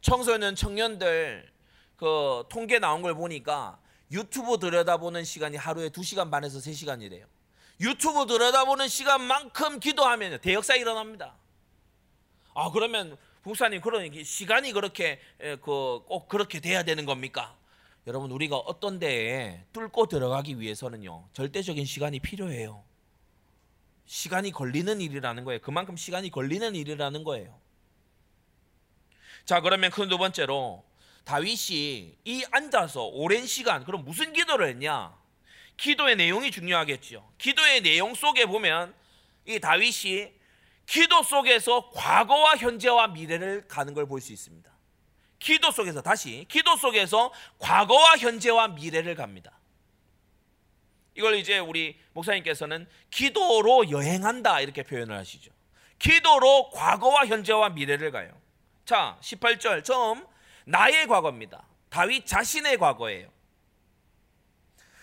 [0.00, 1.52] 청소년 청년들
[1.96, 7.26] 그 통계 나온 걸 보니까 유튜브 들여다보는 시간이 하루에 2시간 반에서 3시간이래요.
[7.80, 11.34] 유튜브 들여다보는 시간만큼 기도하면 대역사 일어납니다.
[12.54, 15.20] 아 그러면 목사님 그런 시간이 그렇게
[15.62, 17.56] 그꼭 그렇게 돼야 되는 겁니까?
[18.06, 22.82] 여러분 우리가 어떤 데에 뚫고 들어가기 위해서는요 절대적인 시간이 필요해요.
[24.06, 25.60] 시간이 걸리는 일이라는 거예요.
[25.60, 27.60] 그만큼 시간이 걸리는 일이라는 거예요.
[29.44, 30.84] 자 그러면 그 두 번째로
[31.24, 35.14] 다윗이 이 앉아서 오랜 시간 그럼 무슨 기도를 했냐?
[35.78, 37.26] 기도의 내용이 중요하겠지요.
[37.38, 38.94] 기도의 내용 속에 보면
[39.46, 40.32] 이 다윗이
[40.86, 44.70] 기도 속에서 과거와 현재와 미래를 가는 걸 볼 수 있습니다.
[45.38, 49.52] 기도 속에서 다시 기도 속에서 과거와 현재와 미래를 갑니다.
[51.14, 55.52] 이걸 이제 우리 목사님께서는 기도로 여행한다 이렇게 표현을 하시죠.
[55.98, 58.30] 기도로 과거와 현재와 미래를 가요.
[58.84, 60.26] 자, 18절 처음
[60.64, 61.66] 나의 과거입니다.
[61.88, 63.28] 다윗 자신의 과거예요.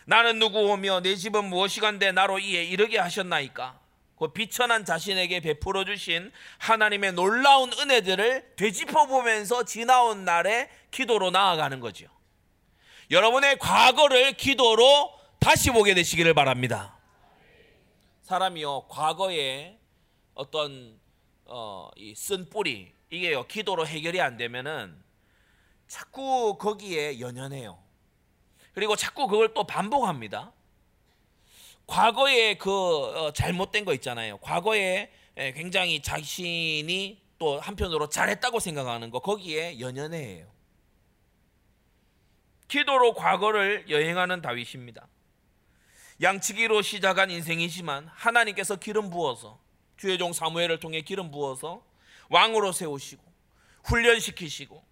[0.06, 3.80] 나는 누구오며 내 집은 무엇이간데 나로 이에 이르게 하셨나이까?
[4.18, 12.08] 그 비천한 자신에게 베풀어 주신 하나님의 놀라운 은혜들을 되짚어 보면서 지나온 날에 기도로 나아가는 거죠.
[13.12, 16.98] 여러분의 과거를 기도로 다시 보게 되시기를 바랍니다.
[18.22, 19.78] 사람이요 과거에
[20.34, 21.00] 어떤
[21.46, 25.04] 어, 쓴 뿌리 이게요 기도로 해결이 안 되면은
[25.88, 27.85] 자꾸 거기에 연연해요.
[28.76, 30.52] 그리고 자꾸 그걸 또 반복합니다.
[31.88, 34.38] 과거에 그 어, 잘못된 거 있잖아요.
[34.40, 40.46] 과거에 굉장히 자신이 또 한편으로 잘했다고 생각하는 거 거기에 연연해요.
[42.68, 45.08] 기도로 과거를 여행하는 다윗입니다.
[46.22, 49.60] 양치기로 시작한 인생이지만 하나님께서 기름 부어서
[49.98, 51.84] 주의 종 사무엘을 통해 기름 부어서
[52.30, 53.24] 왕으로 세우시고
[53.84, 54.84] 훈련시키시고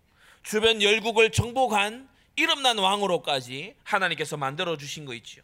[0.43, 5.43] 주변 열국을 정복한 이름난 왕으로까지 하나님께서 만들어 주신 거 있지요.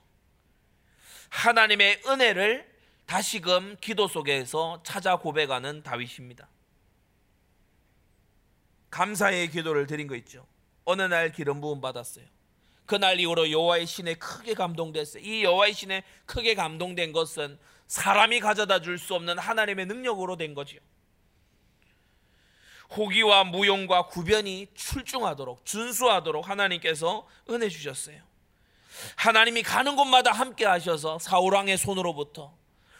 [1.30, 2.67] 하나님의 은혜를
[3.06, 6.47] 다시금 기도 속에서 찾아 고백하는 다윗입니다.
[8.89, 10.45] 감사의 기도를 드린 거 있죠.
[10.86, 12.25] 어느 날 기름 부음 받았어요.
[12.86, 15.23] 그날 이후로 여호와의 신에 크게 감동됐어요.
[15.23, 20.80] 이 여호와의 신에 크게 감동된 것은 사람이 가져다 줄 수 없는 하나님의 능력으로 된 거지요.
[22.95, 28.21] 호기와 무용과 구변이 출중하도록 준수하도록 하나님께서 은혜 주셨어요.
[29.15, 32.58] 하나님이 가는 곳마다 함께 하셔서 사울 왕의 손으로부터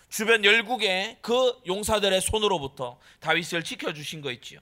[0.10, 4.60] 주변 열국의 그 용사들의 손으로부터 다윗을 지켜 주신 거 있지요.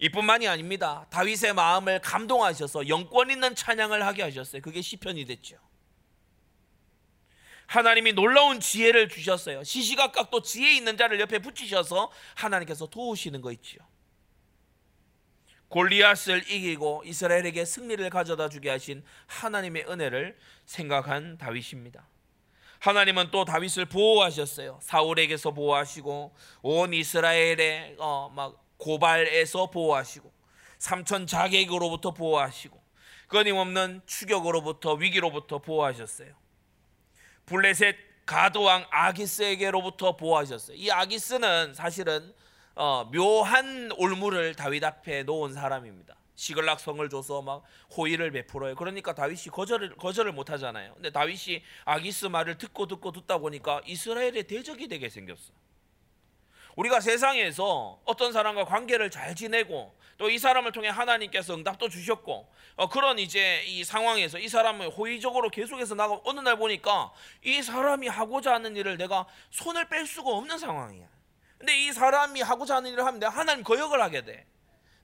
[0.00, 1.06] 이뿐만이 아닙니다.
[1.10, 4.62] 다윗의 마음을 감동하셔서 영권 있는 찬양을 하게 하셨어요.
[4.62, 5.56] 그게 시편이 됐죠.
[7.66, 9.62] 하나님이 놀라운 지혜를 주셨어요.
[9.64, 13.80] 시시각각 또 지혜 있는 자를 옆에 붙이셔서 하나님께서 도우시는 거 있지요.
[15.68, 22.08] 골리앗을 이기고 이스라엘에게 승리를 가져다 주게 하신 하나님의 은혜를 생각한 다윗입니다.
[22.80, 24.78] 하나님은 또 다윗을 보호하셨어요.
[24.82, 30.32] 사울에게서 보호하시고 온 이스라엘의 어, 막 고발에서 보호하시고
[30.78, 32.80] 삼천 자객으로부터 보호하시고
[33.26, 36.34] 끊임없는 추격으로부터 위기로부터 보호하셨어요.
[37.46, 40.76] 블레셋 가드왕 아기스에게로부터 보호하셨어요.
[40.76, 42.32] 이 아기스는 사실은
[42.80, 46.14] 어, 묘한 올무를 다윗 앞에 놓은 사람입니다.
[46.36, 47.64] 시글락 성을 줘서 막
[47.96, 48.76] 호의를 베풀어요.
[48.76, 50.94] 그러니까 다윗이 거절을 거절을 못 하잖아요.
[50.94, 55.52] 근데 다윗이 아기스 말을 듣고 듣고 듣다 보니까 이스라엘의 대적이 되게 생겼어.
[56.76, 62.88] 우리가 세상에서 어떤 사람과 관계를 잘 지내고 또 이 사람을 통해 하나님께서 응답도 주셨고 어,
[62.88, 67.12] 그런 이제 이 상황에서 이 사람을 호의적으로 계속해서 나가 어느 날 보니까
[67.42, 71.17] 이 사람이 하고자 하는 일을 내가 손을 뺄 수가 없는 상황이야.
[71.58, 74.46] 근데 이 사람이 하고자 하는 일을 하면 내가 하나님 거역을 하게 돼.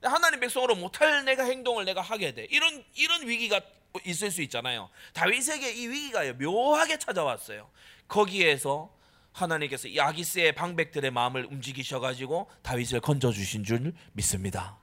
[0.01, 2.47] 하나님 백성으로 못할 내가 행동을 내가 하게 돼.
[2.49, 3.61] 이런 이런 위기가
[4.05, 4.89] 있을 수 있잖아요.
[5.13, 7.69] 다윗에게 이 위기가 묘하게 찾아왔어요.
[8.07, 8.93] 거기에서
[9.31, 14.77] 하나님께서 이 아기스의 방백들의 마음을 움직이셔 가지고 다윗을 건져 주신 줄 믿습니다.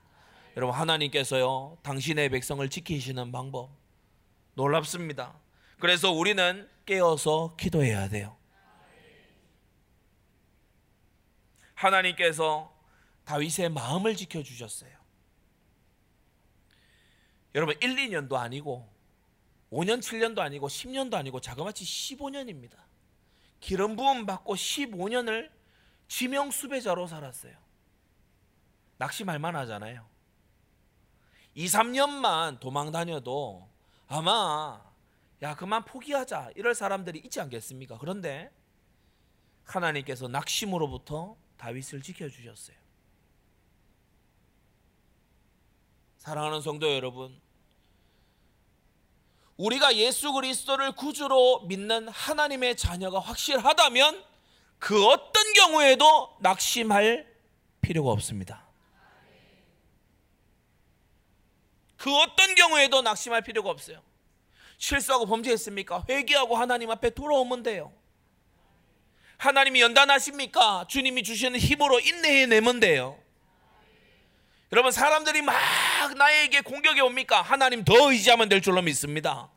[0.56, 3.70] 여러분 하나님께서요 당신의 백성을 지키시는 방법
[4.54, 5.32] 놀랍습니다.
[5.78, 8.36] 그래서 우리는 깨어서 기도해야 돼요.
[11.86, 12.72] 하나님께서
[13.24, 14.90] 다윗의 마음을 지켜 주셨어요.
[17.54, 18.90] 여러분 1, 2년도 아니고
[19.70, 22.76] 5년, 7년도 아니고 10년도 아니고 자그마치 15년입니다.
[23.60, 25.50] 기름 부음 받고 15년을
[26.08, 27.56] 지명 수배자로 살았어요.
[28.98, 30.06] 낙심할 만하잖아요.
[31.54, 33.68] 2, 3년만 도망 다녀도
[34.06, 34.82] 아마
[35.42, 37.98] 야 그만 포기하자 이럴 사람들이 있지 않겠습니까?
[37.98, 38.50] 그런데
[39.64, 42.76] 하나님께서 낙심으로부터 다윗을 지켜주셨어요.
[46.18, 47.40] 사랑하는 성도 여러분,
[49.56, 54.24] 우리가 예수 그리스도를 구주로 믿는 하나님의 자녀가 확실하다면
[54.80, 57.32] 그 어떤 경우에도 낙심할
[57.80, 58.66] 필요가 없습니다.
[61.96, 64.02] 그 어떤 경우에도 낙심할 필요가 없어요.
[64.78, 66.06] 실수하고 범죄했습니까?
[66.08, 67.92] 회개하고 하나님 앞에 돌아오면 돼요.
[69.42, 70.84] 하나님이 연단하십니까?
[70.86, 73.18] 주님이 주시는 힘으로 인내해내면 돼요.
[74.70, 75.56] 여러분 사람들이 막
[76.16, 77.42] 나에게 공격이 옵니까?
[77.42, 79.50] 하나님 더 의지하면 될 줄로 믿습니다.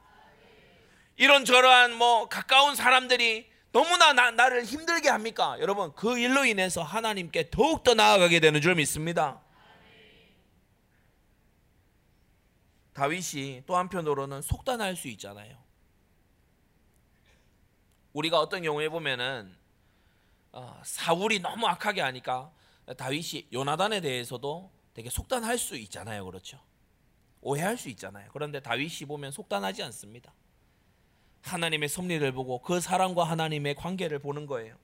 [1.18, 5.56] 이런 저러한 뭐 가까운 사람들이 너무나 나, 나를 힘들게 합니까?
[5.60, 9.40] 여러분 그 일로 인해서 하나님께 더욱 더 나아가게 되는 줄 믿습니다.
[12.94, 15.64] 다윗이 또 한편으로는 속단할 수 있잖아요.
[18.14, 19.65] 우리가 어떤 경우에 보면은 어,
[20.84, 22.52] 사울이 너무 악하게 하니까
[22.98, 26.26] 다윗이 요나단에 대해서도 되게 속단할 수 있잖아요.
[26.26, 26.60] 그렇죠?
[27.42, 28.30] 오해할 수 있잖아요.
[28.32, 30.34] 그런데 다윗이 보면 속단하지 않습니다.
[31.42, 34.78] 하나님의 섭리를 보고 그 사람과 하나님의 관계를 보는 거예요.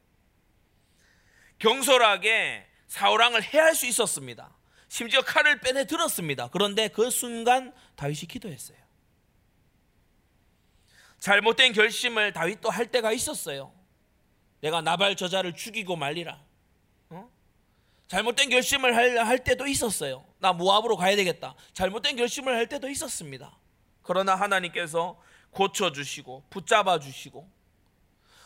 [1.60, 4.55] 경솔하게 사울왕을 해할 수 있었습니다.
[4.89, 6.49] 심지어 칼을 빼내 들었습니다.
[6.49, 8.77] 그런데 그 순간 다윗이 기도했어요.
[11.19, 13.73] 잘못된 결심을 다윗도 할 때가 있었어요.
[14.62, 16.41] 내가 나발 저자를 죽이고 말리라.
[17.10, 17.30] 어?
[18.08, 20.24] 잘못된 결심을 할, 할 때도 있었어요.
[20.39, 21.56] 나 모압으로 가야 되겠다.
[21.74, 23.58] 잘못된 결심을 할 때도 있었습니다.
[24.04, 25.19] 그러나 하나님께서
[25.52, 27.47] 고쳐주시고 붙잡아 주시고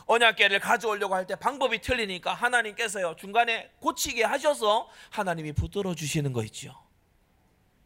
[0.07, 6.75] 언약계를 가져오려고 할 때 방법이 틀리니까 하나님께서요 중간에 고치게 하셔서 하나님이 붙들어 주시는 거 있죠.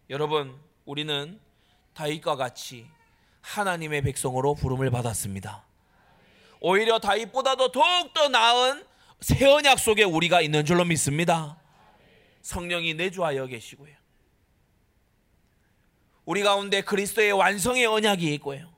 [0.10, 1.40] 여러분 우리는
[1.94, 2.88] 다윗과 같이
[3.42, 5.64] 하나님의 백성으로 부름을 받았습니다.
[6.60, 8.86] 오히려 다윗보다도 더욱더 나은
[9.22, 11.58] 새 언약 속에 우리가 있는 줄로 믿습니다.
[12.42, 13.94] 성령이 내주하여 계시고요.
[16.26, 18.70] 우리 가운데 그리스도의 완성의 언약이 있고요.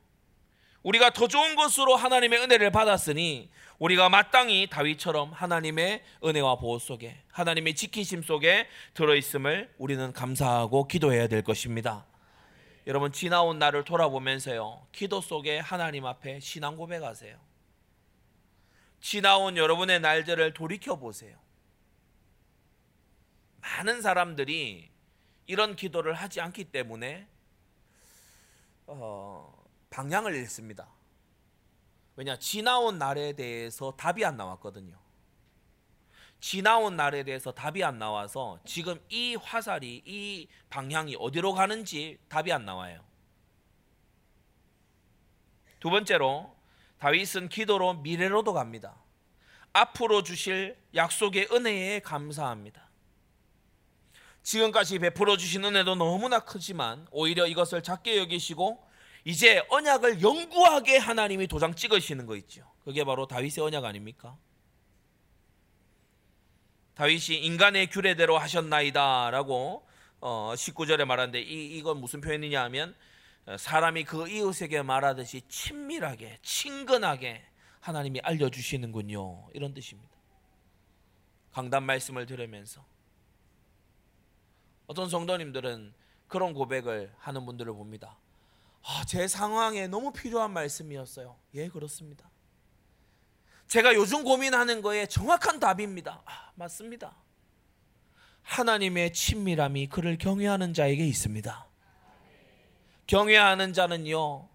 [0.84, 7.76] 우리가 더 좋은 것으로 하나님의 은혜를 받았으니 우리가 마땅히 다윗처럼 하나님의 은혜와 보호 속에 하나님의
[7.76, 12.06] 지키심 속에 들어 있음을 우리는 감사하고 기도해야 될 것입니다.
[12.88, 14.88] 여러분 지나온 날을 돌아보면서요.
[14.91, 17.51] 기도 속에 하나님 앞에 신앙 고백하세요.
[19.02, 21.38] 지나온 여러분의 날들을 돌이켜 보세요.
[23.60, 24.90] 많은 사람들이
[25.48, 27.28] 이런 기도를 하지 않기 때문에
[28.86, 30.88] 어, 방향을 잃습니다.
[32.16, 34.98] 왜냐 지나온 날에 대해서 답이 안 나왔거든요.
[36.40, 42.66] 지나온 날에 대해서 답이 안 나와서 지금 이 화살이 이 방향이 어디로 가는지 답이 안
[42.66, 43.04] 나와요.
[45.80, 46.56] 두 번째로
[47.02, 48.96] 다윗은 기도로 미래로도 갑니다.
[49.74, 52.90] 앞으로 주실 약속의 은혜에 감사합니다.
[54.44, 58.88] 지금까지 베풀어 주신 은혜도 너무나 크지만 오히려 이것을 작게 여기시고
[59.26, 62.72] 이제 언약을 영구하게 하나님이 도장 찍으시는 거 있죠.
[62.84, 64.38] 그게 바로 다윗의 언약 아닙니까?
[66.94, 69.88] 다윗이 인간의 규례대로 하셨나이다라고
[70.20, 72.96] 어, 19절에 말하는데 이 이건 무슨 표현이냐 하면 어,
[73.58, 77.44] 사람이 그 이웃에게 말하듯이 친밀하게 친근하게
[77.80, 79.50] 하나님이 알려 주시는군요.
[79.54, 80.12] 이런 뜻입니다.
[81.52, 82.86] 강단 말씀을 들으면서
[84.88, 85.94] 어떤 성도님들은
[86.28, 88.18] 그런 고백을 하는 분들을 봅니다.
[88.84, 91.38] 아, 제 상황에 너무 필요한 말씀이었어요.
[91.56, 92.30] 예, 그렇습니다.
[93.68, 96.22] 제가 요즘 고민하는 거에 정확한 답입니다.
[96.26, 97.16] 아, 맞습니다.
[98.44, 101.71] 하나님의 친밀함이 그를 경외하는 자에게 있습니다.
[103.12, 104.47] 경외하는 자는요,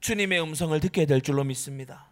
[0.00, 2.06] 주님의 음성을 듣게 될 줄로 믿습니다.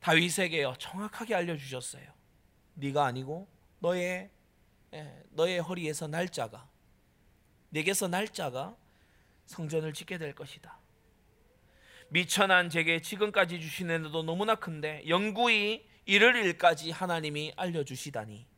[0.00, 2.02] 다윗에게요, 정확하게 알려주셨어요.
[2.74, 3.46] 네가 아니고
[3.78, 4.28] 너의
[4.92, 6.68] 예, 너의 허리에서 날짜가
[7.68, 8.74] 내게서 날짜가
[9.46, 10.76] 성전을 짓게 될 것이다.
[12.08, 18.51] 미천한 제게 지금까지 주신 은혜도 너무나 큰데 영구히 이를 일까지 하나님이 알려주시다니.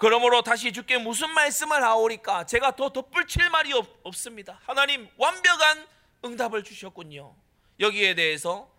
[0.00, 2.46] 그러므로 다시 주께 무슨 말씀을 하오리까?
[2.46, 4.58] 제가 더 덧붙일 말이 없, 없습니다.
[4.64, 5.86] 하나님 완벽한
[6.24, 7.36] 응답을 주셨군요.
[7.78, 8.72] 여기에 대해서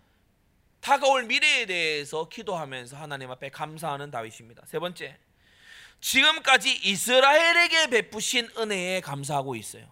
[0.80, 4.64] 다가올 미래에 대해서 기도하면서 하나님 앞에 감사하는 다윗입니다.
[4.66, 5.16] 세 번째,
[6.00, 9.86] 지금까지 이스라엘에게 베푸신 은혜에 감사하고 있어요.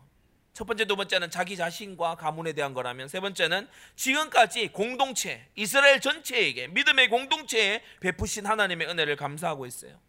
[0.54, 6.70] 첫 번째, 두 번째는 자기 자신과 가문에 대한 거라면 세 번째는 지금까지 공동체, 이스라엘 전체에게
[6.70, 10.09] 믿음의 공동체에 베푸신 하나님의 은혜를 감사하고 있어요.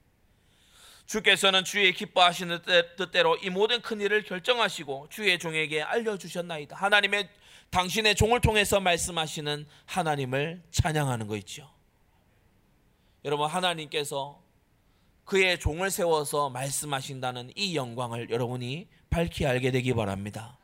[1.10, 2.60] 주께서는 주의 기뻐하시는
[2.96, 6.76] 뜻대로 이 모든 큰 일을 결정하시고 주의 종에게 알려주셨나이다.
[6.76, 7.28] 하나님의
[7.70, 11.68] 당신의 종을 통해서 말씀하시는 하나님을 찬양하는 거 있죠.
[13.24, 14.40] 여러분 하나님께서
[15.24, 20.58] 그의 종을 세워서 말씀하신다는 이 영광을 여러분이 밝히 알게 되기 바랍니다.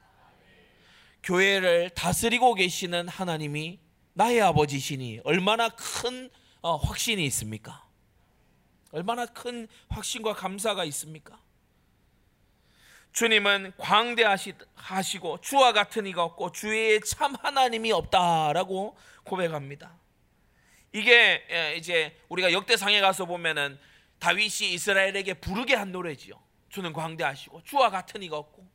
[1.25, 3.81] 교회를 다스리고 계시는 하나님이
[4.13, 6.31] 나의 아버지시니 얼마나 큰
[6.61, 7.86] 어, 확신이 있습니까?
[8.93, 11.39] 얼마나 큰 확신과 감사가 있습니까?
[13.13, 19.97] 주님은 광대하시고 주와 같은 이가 없고 주의 참 하나님이 없다라고 고백합니다.
[20.93, 23.79] 이게 예, 이제 우리가 역대상에 가서 보면은
[24.19, 26.39] 다윗이 이스라엘에게 부르게 한 노래지요.
[26.69, 28.67] 주는 광대하시고 주와 같은 이가 없고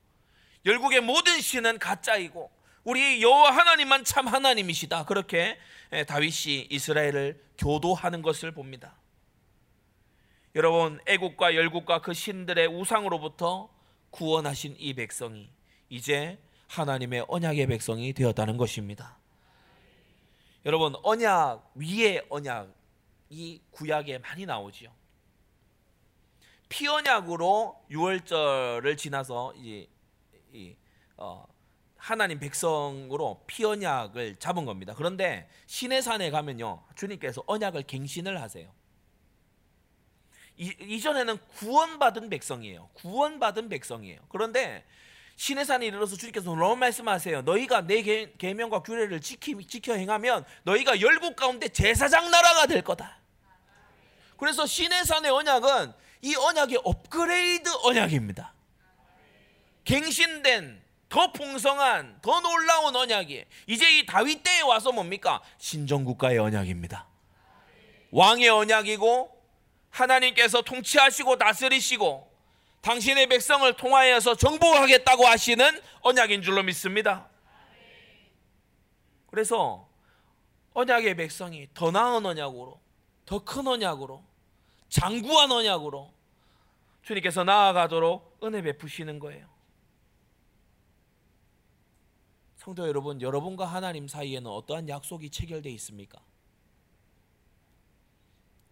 [0.66, 2.52] 열국의 모든 신은 가짜이고
[2.84, 5.06] 우리 여호와 하나님만 참 하나님이시다.
[5.06, 5.60] 그렇게
[5.94, 8.96] 예, 다윗이 이스라엘을 교도하는 것을 봅니다.
[10.54, 13.70] 여러분 애국과 열국과 그 신들의 우상으로부터
[14.10, 15.50] 구원하신 이 백성이
[15.88, 16.38] 이제
[16.68, 19.18] 하나님의 언약의 백성이 되었다는 것입니다.
[20.66, 24.92] 여러분 언약 위에 언약이 구약에 많이 나오지요.
[26.68, 29.88] 피언약으로 6월절을 지나서 이,
[30.52, 30.76] 이
[31.16, 31.46] 어,
[31.96, 34.94] 하나님 백성으로 피언약을 잡은 겁니다.
[34.98, 38.81] 그런데 시내산에 가면요 주님께서 언약을 갱신을 하세요.
[40.62, 42.90] 이, 전에는 구원받은 백성이에요.
[42.94, 44.20] 구원받은 백성이에요.
[44.30, 44.86] 그런데
[45.36, 47.42] 시내산에 이르러서 주님께서 너무 말씀하세요.
[47.42, 53.18] 너희가 내 계, 명과 규례를 지키, 지켜 행하면 너희가 열국 가운데 제사장 나라가 될 거다.
[54.38, 58.54] 그래서 시내산의 언약은 이 언약의 업그레이드 언약입니다.
[59.84, 65.42] 갱신된 더 풍성한 더 놀라운 언약이 이제 이 다윗 때에 와서 뭡니까?
[65.58, 67.08] 신정국가의 언약입니다.
[68.12, 69.41] 왕의 언약이고
[69.92, 72.30] 하나님께서 통치하시고 다스리시고
[72.82, 77.30] 당신의 백성을 통하여서 정복하겠다고 하시는 언약인 줄로 믿습니다.
[79.28, 79.88] 그래서
[80.74, 82.80] 언약의 백성이 더 나은 언약으로
[83.26, 84.24] 더 큰 언약으로
[84.90, 86.12] 장구한 언약으로
[87.04, 89.50] 주님께서 나아가도록 은혜 베푸시는 거예요.
[92.58, 96.20] 성도 여러분, 여러분과 하나님 사이에는 어떠한 약속이 체결되어 있습니까?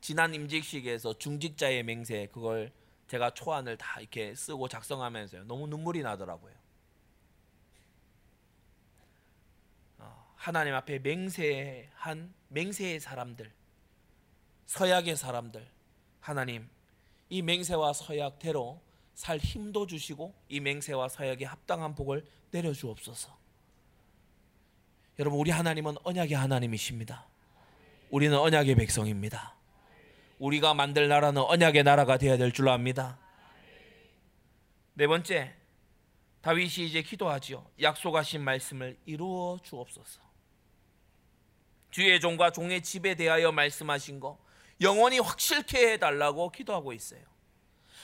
[0.10, 2.72] 지난 임직식에서 중직자의 맹세 그걸
[3.06, 5.44] 제가 초안을 다 이렇게 쓰고 작성하면서요.
[5.44, 6.52] 너무 눈물이 나더라고요.
[10.00, 13.54] 어, 하나님 앞에 맹세한 맹세의 사람들,
[14.66, 15.68] 서약의 사람들,
[16.22, 16.68] 하나님
[17.30, 18.82] 이 맹세와 서약대로
[19.14, 23.38] 살 힘도 주시고 이 맹세와 서약에 합당한 복을 내려 주옵소서.
[25.20, 27.28] 여러분 우리 하나님은 언약의 하나님이십니다.
[28.10, 29.59] 우리는 언약의 백성입니다.
[30.40, 33.20] 우리가 만들 나라는 언약의 나라가 되어야 될줄 압니다.
[34.94, 35.54] 네 번째,
[36.42, 37.66] 다윗이 이제 기도하지요.
[37.82, 40.22] 약속하신 말씀을 이루어 주옵소서.
[41.92, 44.40] 주의 종과 종의 집에 대하여 말씀하신 거
[44.82, 47.22] 영원히 확실케 해달라고 기도하고 있어요.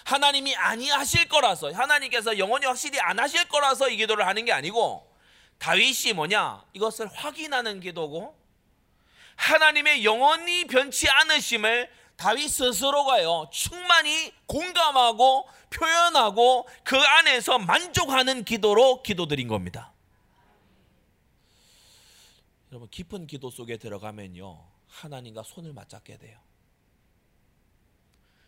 [0.04, 5.12] 하나님이 아니하실 거라서 하나님께서 영원히 확실히 안 하실 거라서 이 기도를 하는 게 아니고
[5.58, 8.38] 다윗이 뭐냐 이것을 확인하는 기도고
[9.36, 19.94] 하나님의 영원히 변치 않으심을 다윗 스스로가요 충만히 공감하고 표현하고 그 안에서 만족하는 기도로 기도드린 겁니다.
[22.72, 26.40] 여러분 깊은 기도 속에 들어가면요 하나님과 손을 맞잡게 돼요.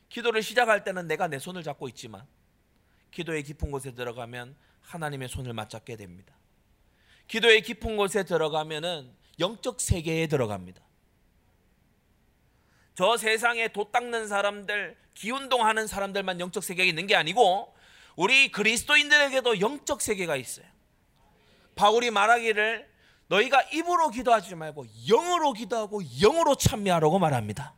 [0.10, 2.26] 기도를 시작할 때는 내가 내 손을 잡고 있지만
[3.12, 6.34] 기도의 깊은 곳에 들어가면 하나님의 손을 맞잡게 됩니다.
[7.28, 10.87] 기도의 깊은 곳에 들어가면은 영적 세계에 들어갑니다.
[12.98, 17.72] 저 세상에 돛 닦는 사람들, 기운동하는 사람들만 영적 세계에 있는 게 아니고
[18.16, 20.66] 우리 그리스도인들에게도 영적 세계가 있어요.
[21.76, 22.90] 바울이 말하기를
[23.28, 27.76] 너희가 입으로 기도하지 말고 영으로 기도하고 영으로 참여하라고 말합니다.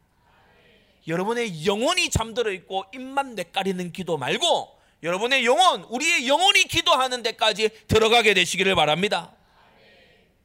[1.05, 8.33] 여러분의 영혼이 잠들어 있고 입만 내까리는 기도 말고 여러분의 영혼, 우리의 영혼이 기도하는 데까지 들어가게
[8.35, 9.33] 되시기를 바랍니다.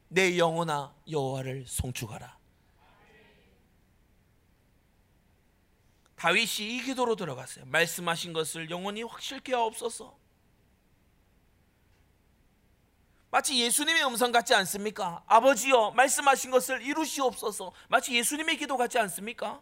[0.09, 2.34] 내 영혼아 여호와를 송축하라.
[6.25, 7.65] 다윗이 이 기도로 들어갔어요.
[7.67, 10.17] 말씀하신 것을 영원히 확실케 하옵소서.
[13.29, 15.23] 마치 예수님의 음성 같지 않습니까?
[15.27, 17.71] 아버지여 말씀하신 것을 이루시옵소서.
[17.89, 19.61] 마치 예수님의 기도 같지 않습니까?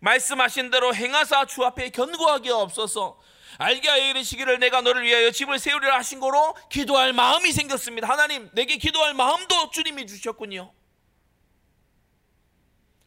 [0.00, 3.20] 말씀하신 대로 행하사 주 앞에 견고하게 없어서
[3.58, 8.08] 알게 하여 이르시기를 내가 너를 위하여 집을 세우리라 하신 거로 기도할 마음이 생겼습니다.
[8.08, 10.72] 하나님 내게 기도할 마음도 주님이 주셨군요.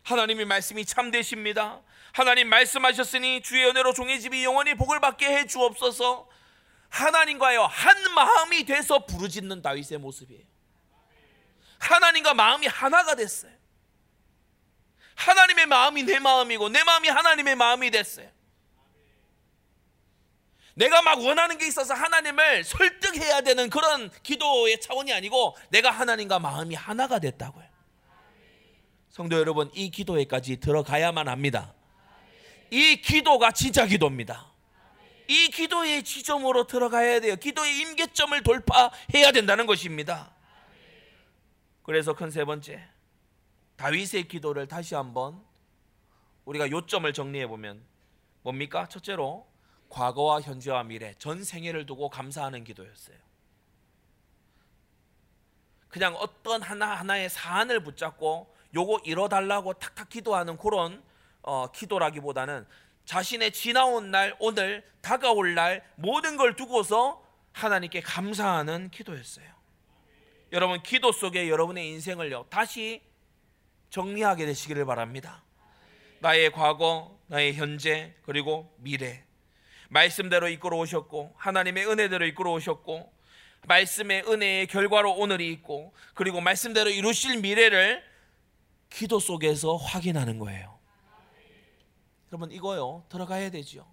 [0.07, 1.81] 하나님의 말씀이 참되십니다.
[2.13, 6.29] 하나님 말씀하셨으니 주의 은혜로 종의 집이 영원히 복을 받게 해 주옵소서.
[6.87, 10.43] 하나님과요 한 마음이 돼서 부르짖는 다윗의 모습이에요.
[11.79, 13.51] 하나님과 마음이 하나가 됐어요.
[15.15, 18.29] 하나님의 마음이 내 마음이고 내 마음이 하나님의 마음이 됐어요.
[20.75, 26.75] 내가 막 원하는 게 있어서 하나님을 설득해야 되는 그런 기도의 차원이 아니고 내가 하나님과 마음이
[26.75, 27.66] 하나가 됐다고요.
[29.18, 31.74] 성도 여러분, 이 기도에까지 들어가야만 합니다.
[32.70, 34.45] 이 기도가 진짜 기도입니다.
[35.28, 37.36] 이 기도의 지점으로 들어가야 돼요.
[37.36, 40.32] 기도의 임계점을 돌파해야 된다는 것입니다.
[41.82, 42.88] 그래서 큰 세 번째,
[43.78, 45.41] 다윗의 기도를 다시 한번
[46.45, 47.82] 우리가 요점을 정리해 보면
[48.43, 48.88] 뭡니까?
[48.88, 49.47] 첫째로
[49.89, 53.18] 과거와 현재와 미래 전 생애를 두고 감사하는 기도였어요.
[55.89, 61.03] 그냥 어떤 하나 하나의 사안을 붙잡고 요거 이뤄달라고 탁탁 기도하는 그런
[61.41, 62.65] 어, 기도라기보다는
[63.05, 69.47] 자신의 지나온 날, 오늘 다가올 날 모든 걸 두고서 하나님께 감사하는 기도였어요.
[70.51, 73.01] 여러분 기도 속에 여러분의 인생을요 다시
[73.89, 75.43] 정리하게 되시기를 바랍니다.
[76.20, 79.24] 나의 과거, 나의 현재, 그리고 미래.
[79.89, 83.13] 말씀대로 이끌어 오셨고 하나님의 은혜대로 이끌어 오셨고
[83.68, 88.03] 말씀의 은혜의 결과로 오늘이 있고 그리고 말씀대로 이루실 미래를
[88.89, 90.77] 기도 속에서 확인하는 거예요.
[92.31, 93.88] 여러분 이거요 들어가야 되죠.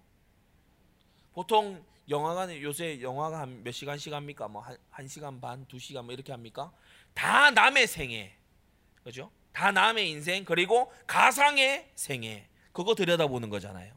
[1.33, 4.47] 보통 영화관 요새 영화가 한 몇 시간씩 합니까?
[4.47, 6.71] 뭐한 한 시간 반, 두 시간 뭐 이렇게 합니까?
[7.13, 8.35] 다 남의 생애,
[9.03, 9.31] 그죠?
[9.53, 13.93] 다 남의 인생 그리고 가상의 생애 그거 들여다보는 거잖아요.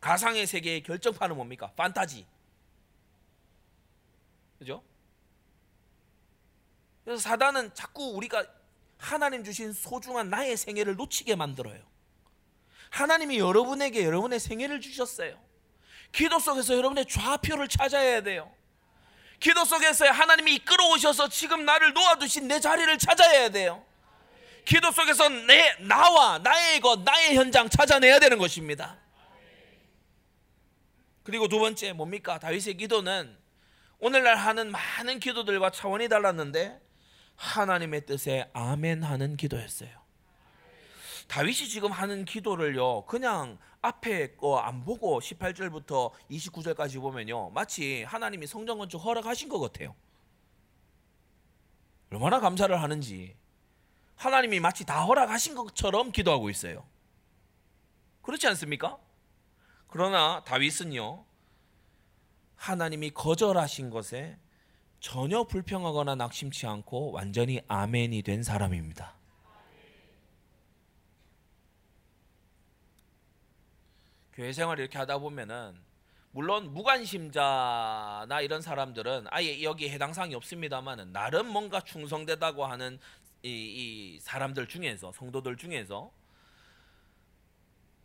[0.00, 1.72] 가상의 세계의 결정판은 뭡니까?
[1.76, 2.26] 판타지.
[4.58, 4.82] 그죠?
[7.04, 8.46] 그래서 사단은 자꾸 우리가
[9.00, 11.80] 하나님 주신 소중한 나의 생애를 놓치게 만들어요.
[12.90, 15.38] 하나님이 여러분에게 여러분의 생애를 주셨어요.
[16.12, 18.52] 기도 속에서 여러분의 좌표를 찾아야 돼요.
[19.38, 23.84] 기도 속에서 하나님이 이끌어 오셔서 지금 나를 놓아두신 내 자리를 찾아야 돼요.
[24.66, 28.98] 기도 속에서 내 나와 나의 것 나의 현장 찾아내야 되는 것입니다.
[31.22, 32.38] 그리고 두 번째 뭡니까?
[32.38, 33.34] 다윗의 기도는
[33.98, 36.89] 오늘날 하는 많은 기도들과 차원이 달랐는데
[37.40, 39.88] 하나님의 뜻에 아멘 하는 기도였어요.
[41.26, 43.06] 다윗이 지금 하는 기도를요.
[43.06, 47.48] 그냥 앞에 거 안 보고 18절부터 29절까지 보면요.
[47.50, 49.94] 마치 하나님이 성전 건축 허락하신 것 같아요.
[52.12, 53.34] 얼마나 감사를 하는지
[54.16, 56.84] 하나님이 마치 다 허락하신 것처럼 기도하고 있어요.
[58.20, 58.98] 그렇지 않습니까?
[59.88, 61.24] 그러나 다윗은요.
[62.56, 64.36] 하나님이 거절하신 것에
[65.00, 69.14] 전혀 불평하거나 낙심치 않고 완전히 아멘이 된 사람입니다.
[74.34, 75.74] 교회 생활 이렇게 하다 보면은
[76.32, 83.00] 물론 무관심자나 이런 사람들은 아예 여기 해당 사항이 없습니다만은 나름 뭔가 충성되다고 하는
[83.42, 86.12] 이, 이 사람들 중에서 성도들 중에서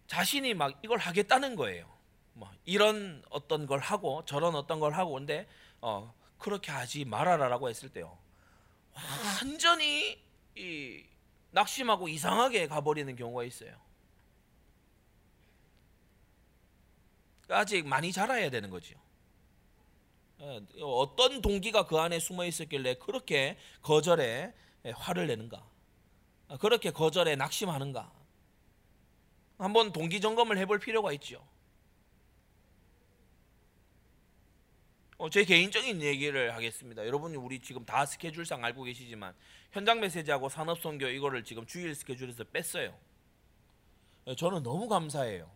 [0.07, 1.93] 자신이 막 이걸 하겠다는 거예요.
[2.33, 5.47] 뭐 이런 어떤 걸 하고 저런 어떤 걸 하고 근데
[5.81, 6.13] 어
[6.45, 8.19] 그렇게 하지 말아라라고 했을 때요.
[8.93, 10.21] 완전히
[10.53, 11.03] 이
[11.49, 13.75] 낙심하고 이상하게 가버리는 경우가 있어요.
[17.49, 18.93] 아직 많이 자라야 되는 거죠.
[20.41, 24.53] 예, 어떤 동기가 그 안에 숨어 있었길래 그렇게 거절에
[24.93, 25.67] 화를 내는가?
[26.59, 28.11] 그렇게 거절에 낙심하는가?
[29.57, 31.43] 한번 동기 점검을 해볼 필요가 있죠.
[35.17, 37.05] 어, 제 개인적인 얘기를 하겠습니다.
[37.05, 39.33] 여러분이 우리 지금 다 스케줄상 알고 계시지만
[39.71, 42.93] 현장 메시지하고 산업 선교 이거를 지금 주일 스케줄에서 뺐어요.
[44.27, 45.49] 예, 저는 너무 감사해요.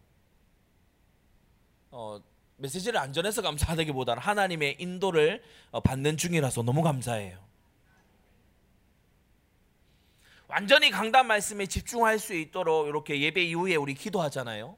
[1.91, 2.21] 어,
[2.57, 7.37] 메시지를 안 전해서 감사하다기보다는 하나님의 인도를 어, 받는 중이라서 너무 감사해요.
[10.47, 14.77] 완전히 강단 말씀에 집중할 수 있도록 이렇게 예배 이후에 우리 기도하잖아요.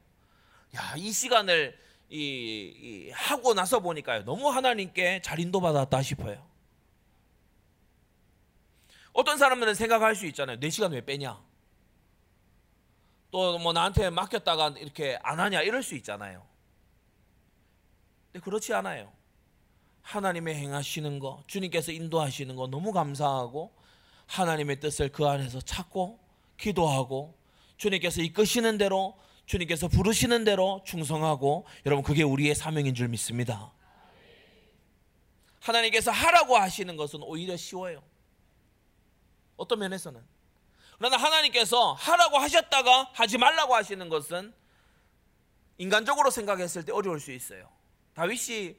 [0.76, 1.78] 야, 이 시간을
[2.12, 4.24] 이, 이 하고 나서 보니까요.
[4.24, 6.46] 너무 하나님께 잘 인도받았다 싶어요.
[9.14, 10.58] 어떤 사람들은 생각할 수 있잖아요.
[10.58, 11.42] 4시간 왜 빼냐?
[13.30, 15.62] 또 뭐 나한테 맡겼다가 이렇게 안 하냐?
[15.62, 16.46] 이럴 수 있잖아요.
[18.30, 19.10] 근데 그렇지 않아요.
[20.02, 23.72] 하나님의 행하시는 거, 주님께서 인도하시는 거 너무 감사하고
[24.26, 26.18] 하나님의 뜻을 그 안에서 찾고
[26.58, 27.38] 기도하고
[27.78, 33.72] 주님께서 이끄시는 대로 주님께서 부르시는 대로 충성하고 여러분 그게 우리의 사명인 줄 믿습니다.
[35.60, 38.02] 하나님께서 하라고 하시는 것은 오히려 쉬워요.
[39.56, 40.20] 어떤 면에서는.
[40.98, 44.52] 그러나 하나님께서 하라고 하셨다가 하지 말라고 하시는 것은
[45.78, 47.68] 인간적으로 생각했을 때 어려울 수 있어요.
[48.14, 48.76] 다윗이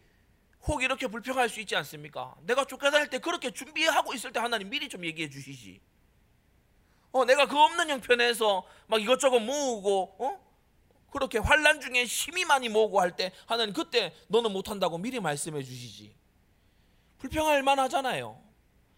[0.67, 2.35] 혹 이렇게 불평할 수 있지 않습니까?
[2.43, 5.81] 내가 쫓겨다닐 때 그렇게 준비하고 있을 때 하나님 미리 좀 얘기해 주시지.
[7.11, 10.52] 어, 내가 그 없는 형편에서 막 이것저것 모으고, 어?
[11.13, 16.15] 그렇게 환란 중에 힘이 많이 모으고 할 때 하나님 그때 너는 못한다고 미리 말씀해 주시지.
[17.19, 18.41] 불평할 만하잖아요.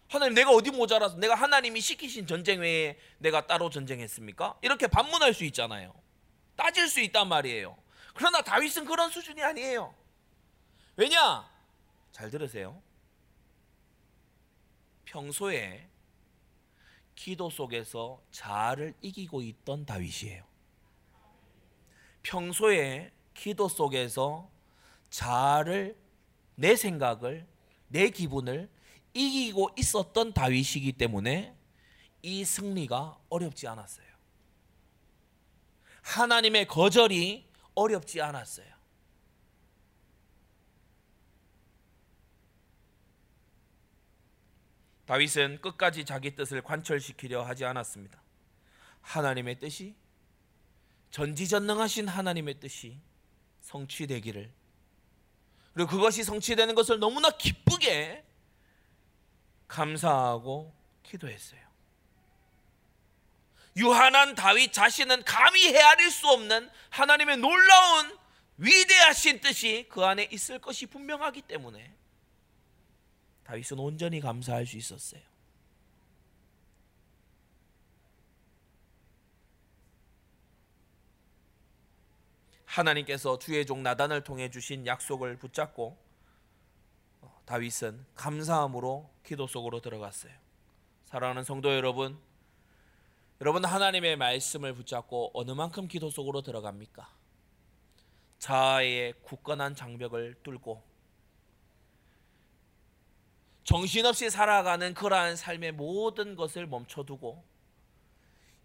[0.08, 4.58] 하나님 내가 어디 모자라서 내가 하나님이 시키신 전쟁 외에 내가 따로 전쟁했습니까?
[4.62, 5.94] 이렇게 반문할 수 있잖아요.
[6.56, 7.76] 따질 수 있단 말이에요.
[8.14, 9.94] 그러나 다윗은 그런 수준이 아니에요.
[10.96, 11.46] 왜냐?
[12.12, 12.80] 잘 들으세요.
[15.04, 15.86] 평소에
[17.14, 20.44] 기도 속에서 자아를 이기고 있던 다윗이에요.
[22.26, 24.50] 평소에 기도 속에서
[25.10, 25.96] 자아를
[26.56, 27.46] 내 생각을
[27.86, 28.68] 내 기분을
[29.14, 31.56] 이기고 있었던 다윗이기 때문에
[32.22, 34.06] 이 승리가 어렵지 않았어요.
[36.02, 38.74] 하나님의 거절이 어렵지 않았어요.
[45.06, 48.20] 다윗은 끝까지 자기 뜻을 관철시키려 하지 않았습니다.
[49.02, 49.94] 하나님의 뜻이
[51.16, 53.00] 전지전능하신 하나님의 뜻이
[53.62, 54.52] 성취되기를
[55.72, 58.22] 그리고 그것이 성취되는 것을 너무나 기쁘게
[59.66, 61.60] 감사하고 기도했어요.
[63.78, 68.18] 유한한 다윗 자신은 감히 헤아릴 수 없는 하나님의 놀라운
[68.58, 71.94] 위대하신 뜻이 그 안에 있을 것이 분명하기 때문에
[73.44, 75.22] 다윗은 온전히 감사할 수 있었어요.
[82.76, 85.96] 하나님께서 주의 종 나단을 통해 주신 약속을 붙잡고
[87.22, 90.32] 어, 다윗은 감사함으로 기도 속으로 들어갔어요.
[91.06, 92.18] 사랑하는 성도 여러분,
[93.40, 97.08] 여러분 하나님의 말씀을 붙잡고 어느 만큼 기도 속으로 들어갑니까?
[98.38, 100.82] 자아의 굳건한 장벽을 뚫고
[103.64, 107.42] 정신없이 살아가는 그러한 삶의 모든 것을 멈춰두고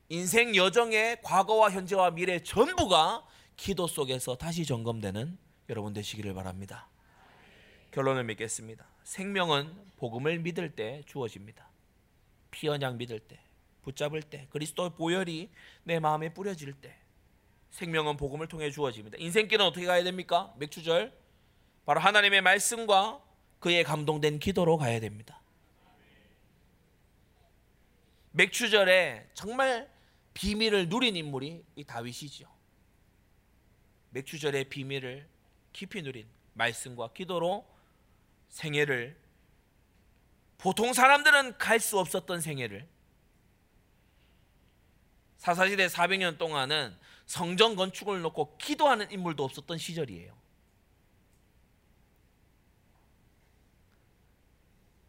[0.10, 3.26] 인생 여정의 과거와 현재와 미래 전부가
[3.58, 5.38] 기도 속에서 다시 점검되는
[5.70, 6.88] 여러분 되시기를 바랍니다.
[7.92, 8.86] 결론을 맺겠습니다.
[9.04, 11.70] 생명은 복음을 믿을 때 주어집니다.
[12.52, 13.40] 피언양 믿을 때,
[13.84, 15.50] 붙잡을 때, 그리스도 보혈이
[15.84, 16.96] 내 마음에 뿌려질 때,
[17.72, 19.18] 생명은 복음을 통해 주어집니다.
[19.20, 20.54] 인생길은 어떻게 가야 됩니까?
[20.58, 21.14] 맥주절
[21.86, 23.22] 바로 하나님의 말씀과
[23.60, 25.42] 그의 감동된 기도로 가야 됩니다.
[28.32, 29.90] 맥주절에 정말
[30.34, 32.48] 비밀을 누린 인물이 이 다윗이죠.
[34.12, 35.28] 맥주절의 비밀을
[35.74, 37.66] 깊이 누린 말씀과 기도로
[38.50, 39.18] 생애를
[40.58, 42.88] 보통 사람들은 갈 수 없었던 생애를
[45.38, 46.96] 사사시대 400년 동안은
[47.26, 50.38] 성전 건축을 놓고 기도하는 인물도 없었던 시절이에요.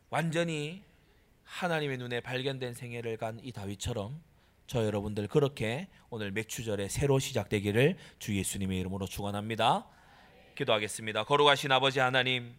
[0.09, 0.85] 완전히
[1.45, 4.23] 하나님의 눈에 발견된 생애를 간 이 다윗처럼
[4.73, 9.87] 저 여러분들 그렇게 오늘 맥주절에 새로 시작되기를 주 예수님의 이름으로 축원합니다.
[10.55, 11.25] 기도하겠습니다.
[11.25, 12.55] 거룩하신 아버지 하나님,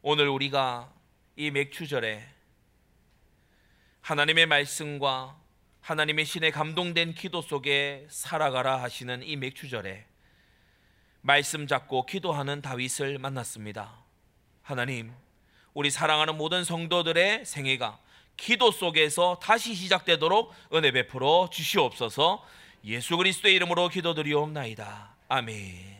[0.00, 0.90] 오늘 우리가
[1.36, 2.26] 이 맥주절에
[4.00, 5.38] 하나님의 말씀과
[5.82, 10.06] 하나님의 신에 감동된 기도 속에 살아가라 하시는 이 맥주절에
[11.20, 14.06] 말씀 잡고 기도하는 다윗을 만났습니다.
[14.62, 15.12] 하나님,
[15.74, 18.00] 우리 사랑하는 모든 성도들의 생애가
[18.38, 22.42] 기도 속에서 다시 시작되도록 은혜 베풀어 주시옵소서
[22.84, 25.16] 예수 그리스도의 이름으로 기도드리옵나이다.
[25.28, 25.97] 아멘.